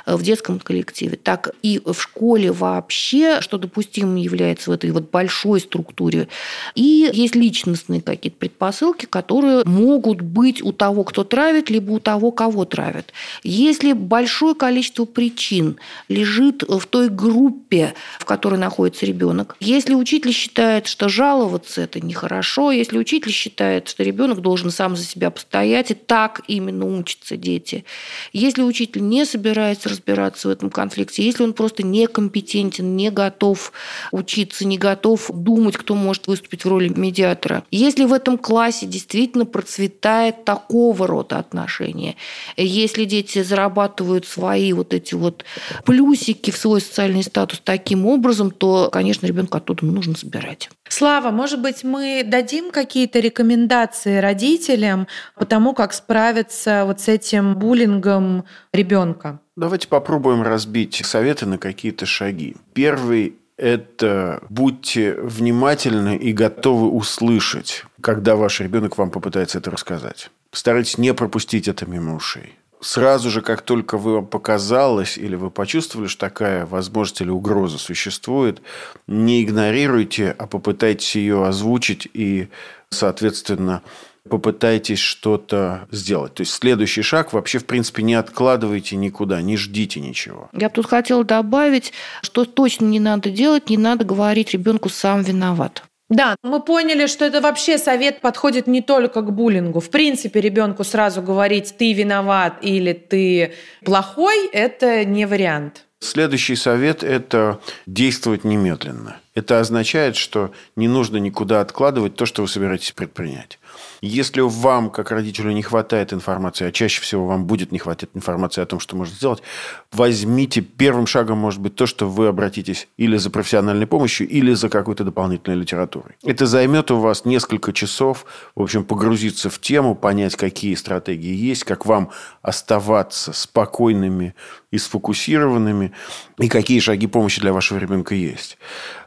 э, 0.06 0.16
в 0.16 0.24
детском 0.24 0.60
коллективе, 0.60 1.18
так 1.18 1.52
и 1.62 1.82
в 1.84 2.00
школе 2.00 2.52
вообще, 2.52 3.42
что 3.42 3.58
допустимым 3.58 4.16
является 4.16 4.70
в 4.70 4.74
этой 4.74 4.92
вот 4.92 5.12
большой 5.12 5.60
структуре. 5.60 6.30
И 6.76 7.10
есть 7.14 7.36
личностные 7.36 8.02
какие-то 8.02 8.38
предпосылки, 8.38 9.06
которые 9.06 9.64
могут 9.66 10.22
быть 10.22 10.62
у 10.62 10.72
того, 10.72 11.04
кто 11.04 11.24
травит, 11.24 11.70
либо 11.70 11.92
у 11.92 12.00
того, 12.00 12.32
кого 12.32 12.64
травят. 12.64 13.12
Если 13.44 13.92
большое 13.92 14.56
количество 14.56 15.06
причин 15.06 15.78
лежит 16.08 16.64
в 16.64 16.86
той 16.86 17.10
группе, 17.10 17.94
в 18.20 18.26
которой 18.26 18.58
находится 18.58 19.06
ребенок, 19.06 19.58
если 19.60 19.94
учитель 19.94 20.32
считает, 20.32 20.88
что 20.88 21.10
жаловаться 21.10 21.57
это 21.78 22.00
нехорошо, 22.00 22.72
если 22.72 22.98
учитель 22.98 23.32
считает, 23.32 23.88
что 23.88 24.04
ребенок 24.04 24.42
должен 24.42 24.72
сам 24.72 24.96
за 24.96 25.04
себя 25.04 25.32
постоять, 25.32 25.92
и 25.92 25.94
так 25.94 26.42
именно 26.48 26.86
учатся 26.86 27.38
дети. 27.38 27.86
Если 28.34 28.62
учитель 28.62 29.08
не 29.08 29.26
собирается 29.26 29.90
разбираться 29.90 30.48
в 30.48 30.52
этом 30.52 30.70
конфликте, 30.70 31.24
если 31.24 31.44
он 31.44 31.54
просто 31.54 31.84
некомпетентен, 31.84 32.96
не 32.96 33.10
готов 33.10 33.72
учиться, 34.12 34.66
не 34.66 34.78
готов 34.78 35.30
думать, 35.34 35.78
кто 35.78 35.96
может 35.96 36.28
выступить 36.28 36.66
в 36.66 36.70
роли 36.70 36.90
медиатора, 36.90 37.64
если 37.72 38.06
в 38.06 38.14
этом 38.14 38.38
классе 38.38 38.86
действительно 38.86 39.46
процветает 39.46 40.46
такого 40.46 41.08
рода 41.08 41.40
отношения, 41.40 42.16
если 42.58 43.06
дети 43.06 43.44
зарабатывают 43.44 44.26
свои 44.26 44.74
вот 44.74 44.94
эти 44.94 45.16
вот 45.16 45.46
плюсики 45.86 46.52
в 46.52 46.58
свой 46.58 46.82
социальный 46.82 47.24
статус 47.24 47.62
таким 47.64 48.06
образом, 48.06 48.52
то, 48.52 48.90
конечно, 48.92 49.26
ребенку 49.26 49.58
оттуда 49.58 49.86
нужно 49.86 50.16
собирать. 50.16 50.70
Слава, 50.90 51.32
может 51.32 51.47
быть, 51.56 51.84
мы 51.84 52.24
дадим 52.26 52.72
какие-то 52.72 53.20
рекомендации 53.20 54.18
родителям 54.18 55.08
по 55.36 55.46
тому, 55.46 55.74
как 55.74 55.94
справиться 55.94 56.84
вот 56.86 57.00
с 57.00 57.08
этим 57.08 57.56
буллингом 57.56 58.44
ребенка? 58.74 59.40
Давайте 59.56 59.88
попробуем 59.88 60.44
разбить 60.44 61.02
советы 61.06 61.46
на 61.46 61.58
какие-то 61.58 62.06
шаги. 62.06 62.58
Первый 62.74 63.36
это 63.58 64.44
будьте 64.50 65.14
внимательны 65.14 66.16
и 66.18 66.34
готовы 66.34 66.90
услышать, 66.90 67.86
когда 68.02 68.36
ваш 68.36 68.60
ребенок 68.60 68.98
вам 68.98 69.10
попытается 69.10 69.58
это 69.58 69.72
рассказать. 69.72 70.30
Старайтесь 70.52 70.98
не 70.98 71.14
пропустить 71.14 71.68
это 71.68 71.86
мимо 71.86 72.16
ушей 72.16 72.56
сразу 72.80 73.30
же, 73.30 73.42
как 73.42 73.62
только 73.62 73.98
вам 73.98 74.26
показалось 74.26 75.18
или 75.18 75.36
вы 75.36 75.50
почувствовали, 75.50 76.08
что 76.08 76.22
такая 76.22 76.66
возможность 76.66 77.22
или 77.22 77.30
угроза 77.30 77.78
существует, 77.78 78.62
не 79.08 79.44
игнорируйте, 79.44 80.36
а 80.38 80.48
попытайтесь 80.48 81.16
ее 81.16 81.46
озвучить 81.46 82.08
и, 82.14 82.50
соответственно, 82.90 83.82
попытайтесь 84.28 85.00
что-то 85.00 85.88
сделать. 85.92 86.36
То 86.36 86.42
есть 86.42 86.54
следующий 86.54 87.02
шаг 87.02 87.34
вообще, 87.34 87.60
в 87.60 87.66
принципе, 87.66 88.04
не 88.04 88.16
откладывайте 88.16 88.96
никуда, 88.96 89.42
не 89.42 89.58
ждите 89.58 90.00
ничего. 90.00 90.50
Я 90.54 90.70
бы 90.70 90.76
тут 90.76 90.88
хотела 90.88 91.24
добавить, 91.24 91.94
что 92.22 92.46
точно 92.46 92.86
не 92.86 93.00
надо 93.00 93.30
делать, 93.30 93.70
не 93.70 93.78
надо 93.78 94.06
говорить 94.06 94.52
ребенку 94.52 94.90
сам 94.90 95.22
виноват. 95.22 95.84
Да, 96.10 96.38
мы 96.42 96.62
поняли, 96.62 97.08
что 97.08 97.26
это 97.26 97.42
вообще 97.42 97.78
совет 97.78 98.22
подходит 98.22 98.68
не 98.68 98.82
только 98.82 99.22
к 99.22 99.32
буллингу. 99.32 99.80
В 99.80 99.90
принципе, 99.90 100.40
ребенку 100.40 100.84
сразу 100.84 101.22
говорить 101.22 101.76
«ты 101.78 101.94
виноват» 101.94 102.60
или 102.62 102.94
«ты 102.94 103.54
плохой»– 103.84 104.48
это 104.54 105.04
не 105.04 105.26
вариант. 105.26 105.84
Следующий 106.00 106.56
совет– 106.56 107.04
это 107.04 107.60
действовать 107.86 108.44
немедленно. 108.44 109.20
Это 109.38 109.60
означает, 109.60 110.16
что 110.16 110.50
не 110.76 110.88
нужно 110.88 111.18
никуда 111.18 111.62
откладывать 111.62 112.16
то, 112.16 112.26
что 112.26 112.42
вы 112.42 112.48
собираетесь 112.48 112.92
предпринять. 112.92 113.60
Если 114.02 114.42
вам, 114.42 114.90
как 114.90 115.12
родителю, 115.12 115.52
не 115.52 115.62
хватает 115.62 116.12
информации, 116.12 116.66
а 116.66 116.72
чаще 116.72 117.02
всего 117.02 117.28
вам 117.28 117.46
будет 117.46 117.72
не 117.72 117.78
хватать 117.78 118.10
информации 118.16 118.62
о 118.62 118.66
том, 118.66 118.80
что 118.80 118.96
можно 118.96 119.14
сделать, 119.14 119.44
возьмите 119.92 120.62
первым 120.62 121.06
шагом, 121.06 121.38
может 121.38 121.60
быть, 121.60 121.76
то, 121.76 121.86
что 121.86 122.10
вы 122.10 122.26
обратитесь 122.26 122.88
или 122.98 123.16
за 123.18 123.30
профессиональной 123.30 123.86
помощью, 123.86 124.28
или 124.28 124.56
за 124.56 124.70
какой-то 124.70 125.04
дополнительной 125.04 125.58
литературой. 125.58 126.16
Это 126.24 126.48
займет 126.48 126.90
у 126.90 126.98
вас 126.98 127.24
несколько 127.24 127.74
часов, 127.74 128.26
в 128.56 128.64
общем, 128.64 128.84
погрузиться 128.86 129.52
в 129.52 129.60
тему, 129.60 129.94
понять, 129.94 130.36
какие 130.36 130.74
стратегии 130.74 131.36
есть, 131.36 131.64
как 131.64 131.86
вам 131.86 132.10
оставаться 132.42 133.34
спокойными 133.34 134.34
и 134.72 134.80
сфокусированными, 134.80 135.94
и 136.40 136.50
какие 136.50 136.80
шаги 136.80 137.08
помощи 137.08 137.40
для 137.40 137.54
вашего 137.54 137.78
ребенка 137.78 138.16
есть. 138.16 138.58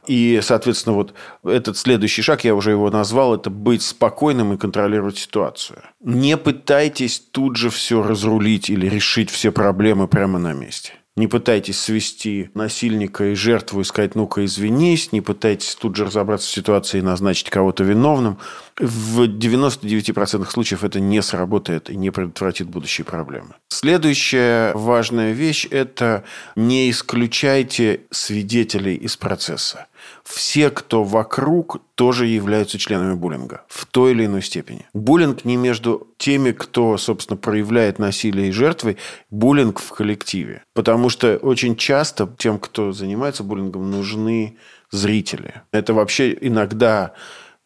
И, 0.06 0.40
соответственно, 0.42 0.96
вот 0.96 1.14
этот 1.44 1.76
следующий 1.76 2.22
шаг, 2.22 2.44
я 2.44 2.54
уже 2.54 2.70
его 2.70 2.90
назвал, 2.90 3.34
это 3.34 3.50
быть 3.50 3.82
спокойным 3.82 4.52
и 4.52 4.56
контролировать 4.56 5.18
ситуацию. 5.18 5.82
Не 6.00 6.36
пытайтесь 6.36 7.20
тут 7.20 7.56
же 7.56 7.70
все 7.70 8.02
разрулить 8.02 8.70
или 8.70 8.88
решить 8.88 9.30
все 9.30 9.52
проблемы 9.52 10.08
прямо 10.08 10.38
на 10.38 10.52
месте. 10.52 10.94
Не 11.16 11.27
пытайтесь 11.27 11.81
свести 11.81 12.51
насильника 12.55 13.25
и 13.25 13.35
жертву 13.35 13.81
и 13.81 13.85
сказать, 13.85 14.14
ну-ка, 14.14 14.44
извинись. 14.44 15.11
Не 15.12 15.20
пытайтесь 15.20 15.75
тут 15.75 15.96
же 15.96 16.05
разобраться 16.05 16.46
в 16.49 16.53
ситуации 16.53 16.99
и 16.99 17.03
назначить 17.03 17.51
кого-то 17.51 17.83
виновным. 17.83 18.38
В 18.79 19.23
99% 19.23 20.49
случаев 20.51 20.85
это 20.85 21.01
не 21.01 21.20
сработает 21.20 21.90
и 21.90 21.96
не 21.96 22.11
предотвратит 22.11 22.68
будущие 22.68 23.05
проблемы. 23.05 23.55
Следующая 23.68 24.73
важная 24.75 25.33
вещь– 25.33 25.66
это 25.70 26.25
не 26.55 26.90
исключайте 26.90 28.03
свидетелей 28.11 28.94
из 28.94 29.16
процесса 29.16 29.88
все, 30.24 30.70
кто 30.70 31.04
вокруг, 31.04 31.80
тоже 31.94 32.26
являются 32.26 32.78
членами 32.78 33.14
буллинга 33.14 33.62
в 33.68 33.86
той 33.86 34.12
или 34.12 34.26
иной 34.26 34.42
степени. 34.42 34.86
Буллинг 34.94 35.44
не 35.44 35.56
между 35.56 36.08
теми, 36.16 36.52
кто, 36.52 36.96
собственно, 36.96 37.36
проявляет 37.36 37.98
насилие 37.98 38.48
и 38.48 38.52
жертвой, 38.52 38.96
буллинг 39.30 39.80
в 39.80 39.90
коллективе. 39.90 40.62
Потому 40.74 41.10
что 41.10 41.36
очень 41.36 41.76
часто 41.76 42.32
тем, 42.38 42.58
кто 42.58 42.92
занимается 42.92 43.44
буллингом, 43.44 43.90
нужны 43.90 44.56
зрители. 44.90 45.62
Это 45.72 45.94
вообще 45.94 46.36
иногда 46.40 47.12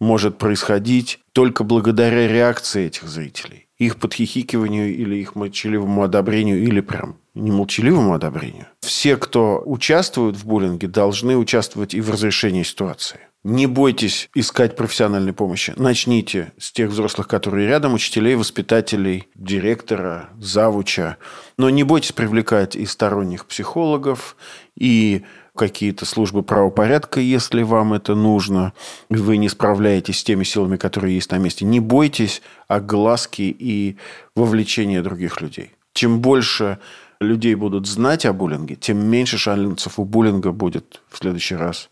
может 0.00 0.38
происходить 0.38 1.20
только 1.32 1.64
благодаря 1.64 2.28
реакции 2.28 2.86
этих 2.86 3.08
зрителей. 3.08 3.68
Их 3.78 3.96
подхихикиванию 3.96 4.94
или 4.94 5.16
их 5.16 5.34
молчаливому 5.34 6.02
одобрению, 6.02 6.62
или 6.62 6.80
прям 6.80 7.18
немолчаливому 7.34 8.14
одобрению. 8.14 8.66
Все, 8.80 9.16
кто 9.16 9.62
участвует 9.64 10.36
в 10.36 10.46
буллинге, 10.46 10.88
должны 10.88 11.36
участвовать 11.36 11.94
и 11.94 12.00
в 12.00 12.10
разрешении 12.10 12.62
ситуации. 12.62 13.20
Не 13.44 13.66
бойтесь 13.66 14.30
искать 14.34 14.74
профессиональной 14.74 15.34
помощи. 15.34 15.74
Начните 15.76 16.54
с 16.58 16.72
тех 16.72 16.88
взрослых, 16.88 17.28
которые 17.28 17.68
рядом, 17.68 17.92
учителей, 17.92 18.36
воспитателей, 18.36 19.28
директора, 19.34 20.30
завуча. 20.38 21.18
Но 21.58 21.68
не 21.68 21.82
бойтесь 21.82 22.12
привлекать 22.12 22.74
и 22.74 22.86
сторонних 22.86 23.44
психологов, 23.44 24.36
и 24.78 25.24
какие-то 25.54 26.06
службы 26.06 26.42
правопорядка, 26.42 27.20
если 27.20 27.62
вам 27.62 27.92
это 27.92 28.14
нужно, 28.14 28.72
вы 29.10 29.36
не 29.36 29.50
справляетесь 29.50 30.20
с 30.20 30.24
теми 30.24 30.44
силами, 30.44 30.76
которые 30.76 31.14
есть 31.14 31.30
на 31.30 31.36
месте. 31.36 31.66
Не 31.66 31.80
бойтесь 31.80 32.40
огласки 32.66 33.42
и 33.42 33.98
вовлечения 34.34 35.02
других 35.02 35.42
людей. 35.42 35.72
Чем 35.92 36.20
больше 36.20 36.78
людей 37.24 37.54
будут 37.54 37.86
знать 37.86 38.26
о 38.26 38.32
буллинге, 38.32 38.76
тем 38.76 38.98
меньше 38.98 39.38
шансов 39.38 39.98
у 39.98 40.04
буллинга 40.04 40.52
будет 40.52 41.02
в 41.08 41.18
следующий 41.18 41.56
раз 41.56 41.90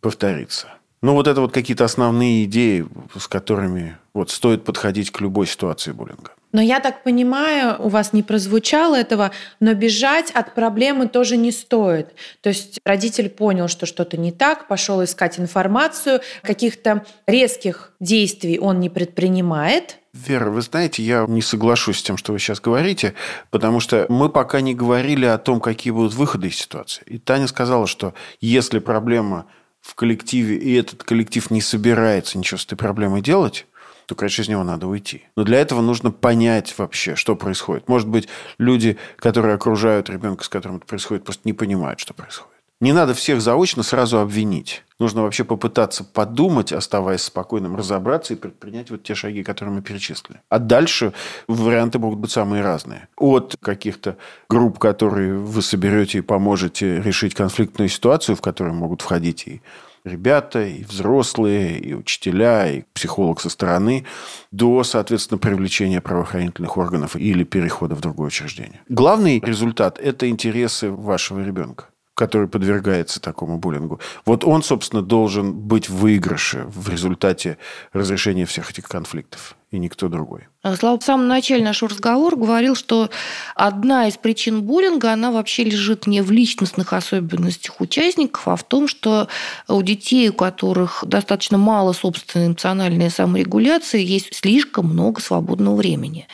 повториться. 0.00 0.66
Ну, 1.02 1.14
вот 1.14 1.26
это 1.26 1.40
вот 1.40 1.52
какие-то 1.52 1.84
основные 1.84 2.44
идеи, 2.44 2.86
с 3.18 3.26
которыми 3.26 3.96
вот 4.12 4.30
стоит 4.30 4.64
подходить 4.64 5.10
к 5.10 5.20
любой 5.20 5.46
ситуации 5.46 5.92
буллинга. 5.92 6.32
Но 6.52 6.60
я 6.60 6.80
так 6.80 7.04
понимаю, 7.04 7.76
у 7.78 7.88
вас 7.88 8.12
не 8.12 8.22
прозвучало 8.22 8.96
этого, 8.96 9.30
но 9.60 9.72
бежать 9.72 10.30
от 10.32 10.54
проблемы 10.54 11.06
тоже 11.06 11.36
не 11.36 11.52
стоит. 11.52 12.08
То 12.42 12.48
есть 12.48 12.80
родитель 12.84 13.30
понял, 13.30 13.68
что 13.68 13.86
что-то 13.86 14.16
не 14.16 14.32
так, 14.32 14.66
пошел 14.66 15.02
искать 15.02 15.38
информацию, 15.38 16.20
каких-то 16.42 17.04
резких 17.26 17.92
действий 18.00 18.58
он 18.58 18.80
не 18.80 18.90
предпринимает, 18.90 19.99
Вера, 20.12 20.50
вы 20.50 20.60
знаете, 20.60 21.04
я 21.04 21.24
не 21.28 21.40
соглашусь 21.40 21.98
с 21.98 22.02
тем, 22.02 22.16
что 22.16 22.32
вы 22.32 22.40
сейчас 22.40 22.60
говорите, 22.60 23.14
потому 23.50 23.78
что 23.78 24.06
мы 24.08 24.28
пока 24.28 24.60
не 24.60 24.74
говорили 24.74 25.24
о 25.24 25.38
том, 25.38 25.60
какие 25.60 25.92
будут 25.92 26.14
выходы 26.14 26.48
из 26.48 26.56
ситуации. 26.56 27.04
И 27.06 27.18
Таня 27.18 27.46
сказала, 27.46 27.86
что 27.86 28.14
если 28.40 28.80
проблема 28.80 29.46
в 29.80 29.94
коллективе, 29.94 30.56
и 30.56 30.74
этот 30.74 31.04
коллектив 31.04 31.48
не 31.52 31.60
собирается 31.60 32.38
ничего 32.38 32.58
с 32.58 32.64
этой 32.64 32.76
проблемой 32.76 33.20
делать, 33.20 33.66
то, 34.06 34.16
конечно, 34.16 34.42
из 34.42 34.48
него 34.48 34.64
надо 34.64 34.88
уйти. 34.88 35.26
Но 35.36 35.44
для 35.44 35.60
этого 35.60 35.80
нужно 35.80 36.10
понять 36.10 36.76
вообще, 36.76 37.14
что 37.14 37.36
происходит. 37.36 37.88
Может 37.88 38.08
быть, 38.08 38.28
люди, 38.58 38.98
которые 39.16 39.54
окружают 39.54 40.10
ребенка, 40.10 40.42
с 40.42 40.48
которым 40.48 40.78
это 40.78 40.86
происходит, 40.86 41.22
просто 41.22 41.42
не 41.44 41.52
понимают, 41.52 42.00
что 42.00 42.14
происходит. 42.14 42.59
Не 42.80 42.94
надо 42.94 43.12
всех 43.12 43.42
заочно 43.42 43.82
сразу 43.82 44.20
обвинить. 44.20 44.84
Нужно 44.98 45.22
вообще 45.22 45.44
попытаться 45.44 46.02
подумать, 46.02 46.72
оставаясь 46.72 47.20
спокойным, 47.20 47.76
разобраться 47.76 48.32
и 48.32 48.36
предпринять 48.36 48.90
вот 48.90 49.02
те 49.02 49.14
шаги, 49.14 49.42
которые 49.42 49.74
мы 49.74 49.82
перечислили. 49.82 50.40
А 50.48 50.58
дальше 50.58 51.12
варианты 51.46 51.98
могут 51.98 52.18
быть 52.20 52.30
самые 52.30 52.62
разные. 52.62 53.08
От 53.18 53.54
каких-то 53.60 54.16
групп, 54.48 54.78
которые 54.78 55.34
вы 55.34 55.60
соберете 55.60 56.18
и 56.18 56.22
поможете 56.22 57.02
решить 57.02 57.34
конфликтную 57.34 57.90
ситуацию, 57.90 58.34
в 58.34 58.40
которую 58.40 58.74
могут 58.74 59.02
входить 59.02 59.46
и 59.46 59.60
ребята, 60.04 60.62
и 60.62 60.82
взрослые, 60.82 61.78
и 61.78 61.92
учителя, 61.92 62.70
и 62.70 62.84
психолог 62.94 63.42
со 63.42 63.50
стороны, 63.50 64.06
до, 64.52 64.84
соответственно, 64.84 65.36
привлечения 65.36 66.00
правоохранительных 66.00 66.78
органов 66.78 67.14
или 67.14 67.44
перехода 67.44 67.94
в 67.94 68.00
другое 68.00 68.28
учреждение. 68.28 68.80
Главный 68.88 69.38
результат– 69.40 69.98
это 70.02 70.30
интересы 70.30 70.90
вашего 70.90 71.40
ребенка 71.40 71.89
который 72.20 72.48
подвергается 72.48 73.18
такому 73.18 73.56
буллингу. 73.56 73.98
Вот 74.26 74.44
он, 74.44 74.62
собственно, 74.62 75.00
должен 75.00 75.54
быть 75.54 75.88
в 75.88 76.00
выигрыше 76.00 76.66
в 76.66 76.90
результате 76.90 77.56
разрешения 77.94 78.44
всех 78.44 78.70
этих 78.70 78.84
конфликтов, 78.84 79.56
и 79.70 79.78
никто 79.78 80.08
другой. 80.08 80.48
Слава 80.78 80.98
в 80.98 81.02
самом 81.02 81.26
начале 81.26 81.64
нашего 81.64 81.90
разговора 81.90 82.36
говорил, 82.36 82.74
что 82.74 83.08
одна 83.54 84.08
из 84.08 84.18
причин 84.18 84.62
буллинга, 84.62 85.12
она 85.12 85.30
вообще 85.30 85.64
лежит 85.64 86.06
не 86.06 86.20
в 86.20 86.30
личностных 86.30 86.92
особенностях 86.92 87.80
участников, 87.80 88.46
а 88.46 88.56
в 88.56 88.64
том, 88.64 88.86
что 88.86 89.28
у 89.68 89.80
детей, 89.80 90.28
у 90.28 90.34
которых 90.34 91.02
достаточно 91.06 91.56
мало 91.56 91.94
собственной 91.94 92.48
эмоциональной 92.48 93.10
саморегуляции, 93.10 94.04
есть 94.04 94.34
слишком 94.34 94.86
много 94.86 95.22
свободного 95.22 95.76
времени. 95.76 96.26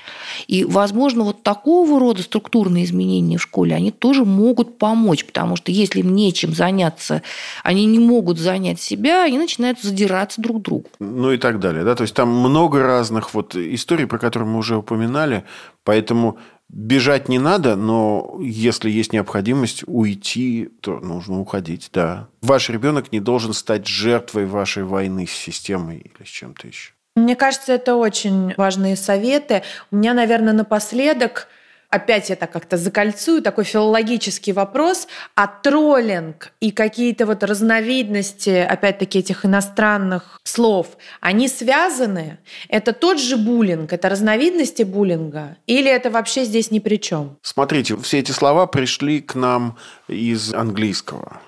И, 0.48 0.64
возможно, 0.64 1.22
вот 1.22 1.44
такого 1.44 2.00
рода 2.00 2.22
структурные 2.22 2.84
изменения 2.84 3.38
в 3.38 3.42
школе, 3.42 3.76
они 3.76 3.92
тоже 3.92 4.24
могут 4.24 4.78
помочь, 4.78 5.24
потому 5.24 5.54
что 5.54 5.70
если 5.70 6.00
им 6.00 6.16
нечем 6.16 6.52
заняться, 6.52 7.22
они 7.62 7.84
не 7.84 8.00
могут 8.00 8.38
занять 8.38 8.80
себя, 8.80 9.22
они 9.22 9.38
начинают 9.38 9.80
задираться 9.80 10.40
друг 10.40 10.62
другу. 10.62 10.86
Ну 10.98 11.30
и 11.30 11.38
так 11.38 11.60
далее. 11.60 11.84
Да? 11.84 11.94
То 11.94 12.02
есть 12.02 12.14
там 12.14 12.28
много 12.28 12.82
разных 12.82 13.25
вот 13.34 13.56
историй, 13.56 14.06
про 14.06 14.18
которые 14.18 14.48
мы 14.48 14.58
уже 14.58 14.76
упоминали, 14.76 15.44
поэтому 15.84 16.38
бежать 16.68 17.28
не 17.28 17.38
надо, 17.38 17.76
но 17.76 18.38
если 18.40 18.90
есть 18.90 19.12
необходимость 19.12 19.84
уйти, 19.86 20.68
то 20.80 20.98
нужно 21.00 21.40
уходить, 21.40 21.90
да. 21.92 22.28
Ваш 22.42 22.70
ребенок 22.70 23.12
не 23.12 23.20
должен 23.20 23.52
стать 23.52 23.86
жертвой 23.86 24.46
вашей 24.46 24.84
войны 24.84 25.26
с 25.26 25.32
системой 25.32 25.98
или 25.98 26.24
с 26.24 26.28
чем-то 26.28 26.66
еще. 26.66 26.92
Мне 27.14 27.34
кажется, 27.34 27.72
это 27.72 27.96
очень 27.96 28.52
важные 28.56 28.94
советы. 28.94 29.62
У 29.90 29.96
меня, 29.96 30.12
наверное, 30.12 30.52
напоследок 30.52 31.48
опять 31.90 32.30
это 32.30 32.46
как-то 32.46 32.76
закольцую, 32.76 33.42
такой 33.42 33.64
филологический 33.64 34.52
вопрос, 34.52 35.08
а 35.34 35.46
троллинг 35.46 36.52
и 36.60 36.70
какие-то 36.70 37.26
вот 37.26 37.42
разновидности, 37.42 38.50
опять-таки, 38.50 39.18
этих 39.18 39.44
иностранных 39.44 40.40
слов, 40.44 40.96
они 41.20 41.48
связаны? 41.48 42.38
Это 42.68 42.92
тот 42.92 43.20
же 43.20 43.36
буллинг, 43.36 43.92
это 43.92 44.08
разновидности 44.08 44.82
буллинга? 44.82 45.56
Или 45.66 45.90
это 45.90 46.10
вообще 46.10 46.44
здесь 46.44 46.70
ни 46.70 46.78
при 46.78 46.96
чем? 46.96 47.36
Смотрите, 47.42 47.96
все 47.96 48.18
эти 48.18 48.32
слова 48.32 48.66
пришли 48.66 49.20
к 49.20 49.34
нам 49.34 49.76
из 50.08 50.52
английского. 50.54 51.40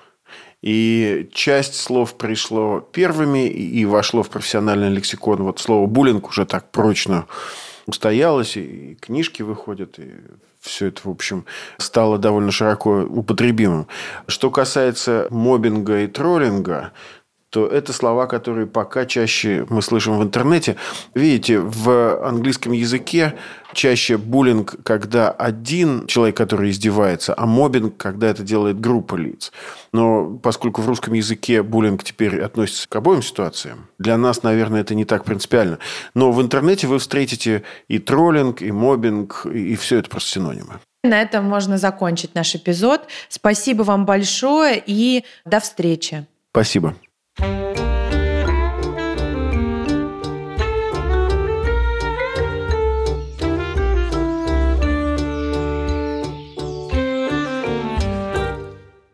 И 0.61 1.29
часть 1.33 1.75
слов 1.75 2.17
пришло 2.17 2.81
первыми 2.81 3.47
и 3.47 3.85
вошло 3.85 4.23
в 4.23 4.29
профессиональный 4.29 4.89
лексикон. 4.89 5.43
Вот 5.43 5.59
слово 5.59 5.85
буллинг 5.85 6.27
уже 6.27 6.45
так 6.45 6.71
прочно 6.71 7.27
устоялось, 7.89 8.57
и 8.57 8.97
книжки 8.99 9.41
выходят, 9.41 9.99
и 9.99 10.11
все 10.61 10.87
это, 10.87 11.01
в 11.03 11.09
общем, 11.09 11.45
стало 11.77 12.17
довольно 12.17 12.51
широко 12.51 13.01
употребимым. 13.01 13.87
Что 14.27 14.51
касается 14.51 15.27
мобинга 15.29 16.01
и 16.01 16.07
троллинга, 16.07 16.91
то 17.49 17.65
это 17.67 17.93
слова, 17.93 18.27
которые 18.27 18.67
пока 18.67 19.05
чаще 19.05 19.65
мы 19.69 19.81
слышим 19.81 20.17
в 20.17 20.23
интернете. 20.23 20.75
Видите, 21.15 21.59
в 21.59 22.25
английском 22.25 22.73
языке 22.73 23.35
чаще 23.73 24.17
буллинг, 24.17 24.75
когда 24.83 25.29
один 25.31 26.05
человек, 26.07 26.37
который 26.37 26.69
издевается, 26.69 27.33
а 27.37 27.45
мобинг, 27.45 27.97
когда 27.97 28.27
это 28.27 28.43
делает 28.43 28.79
группа 28.79 29.15
лиц. 29.15 29.51
Но 29.91 30.37
поскольку 30.37 30.81
в 30.81 30.87
русском 30.87 31.13
языке 31.13 31.63
буллинг 31.63 32.03
теперь 32.03 32.39
относится 32.41 32.87
к 32.87 32.95
обоим 32.95 33.23
ситуациям, 33.23 33.87
для 33.97 34.17
нас, 34.17 34.43
наверное, 34.43 34.81
это 34.81 34.93
не 34.93 35.05
так 35.05 35.23
принципиально. 35.25 35.79
Но 36.13 36.31
в 36.31 36.41
интернете 36.41 36.87
вы 36.87 36.99
встретите 36.99 37.63
и 37.87 37.99
троллинг, 37.99 38.61
и 38.61 38.71
мобинг, 38.71 39.45
и 39.45 39.75
все 39.75 39.97
это 39.97 40.09
просто 40.09 40.29
синонимы. 40.29 40.79
На 41.03 41.21
этом 41.21 41.45
можно 41.45 41.77
закончить 41.77 42.35
наш 42.35 42.55
эпизод. 42.55 43.07
Спасибо 43.29 43.83
вам 43.83 44.05
большое 44.05 44.83
и 44.85 45.23
до 45.45 45.59
встречи. 45.59 46.25
Спасибо. 46.51 46.95
Thank 47.39 47.77
you. 47.77 47.78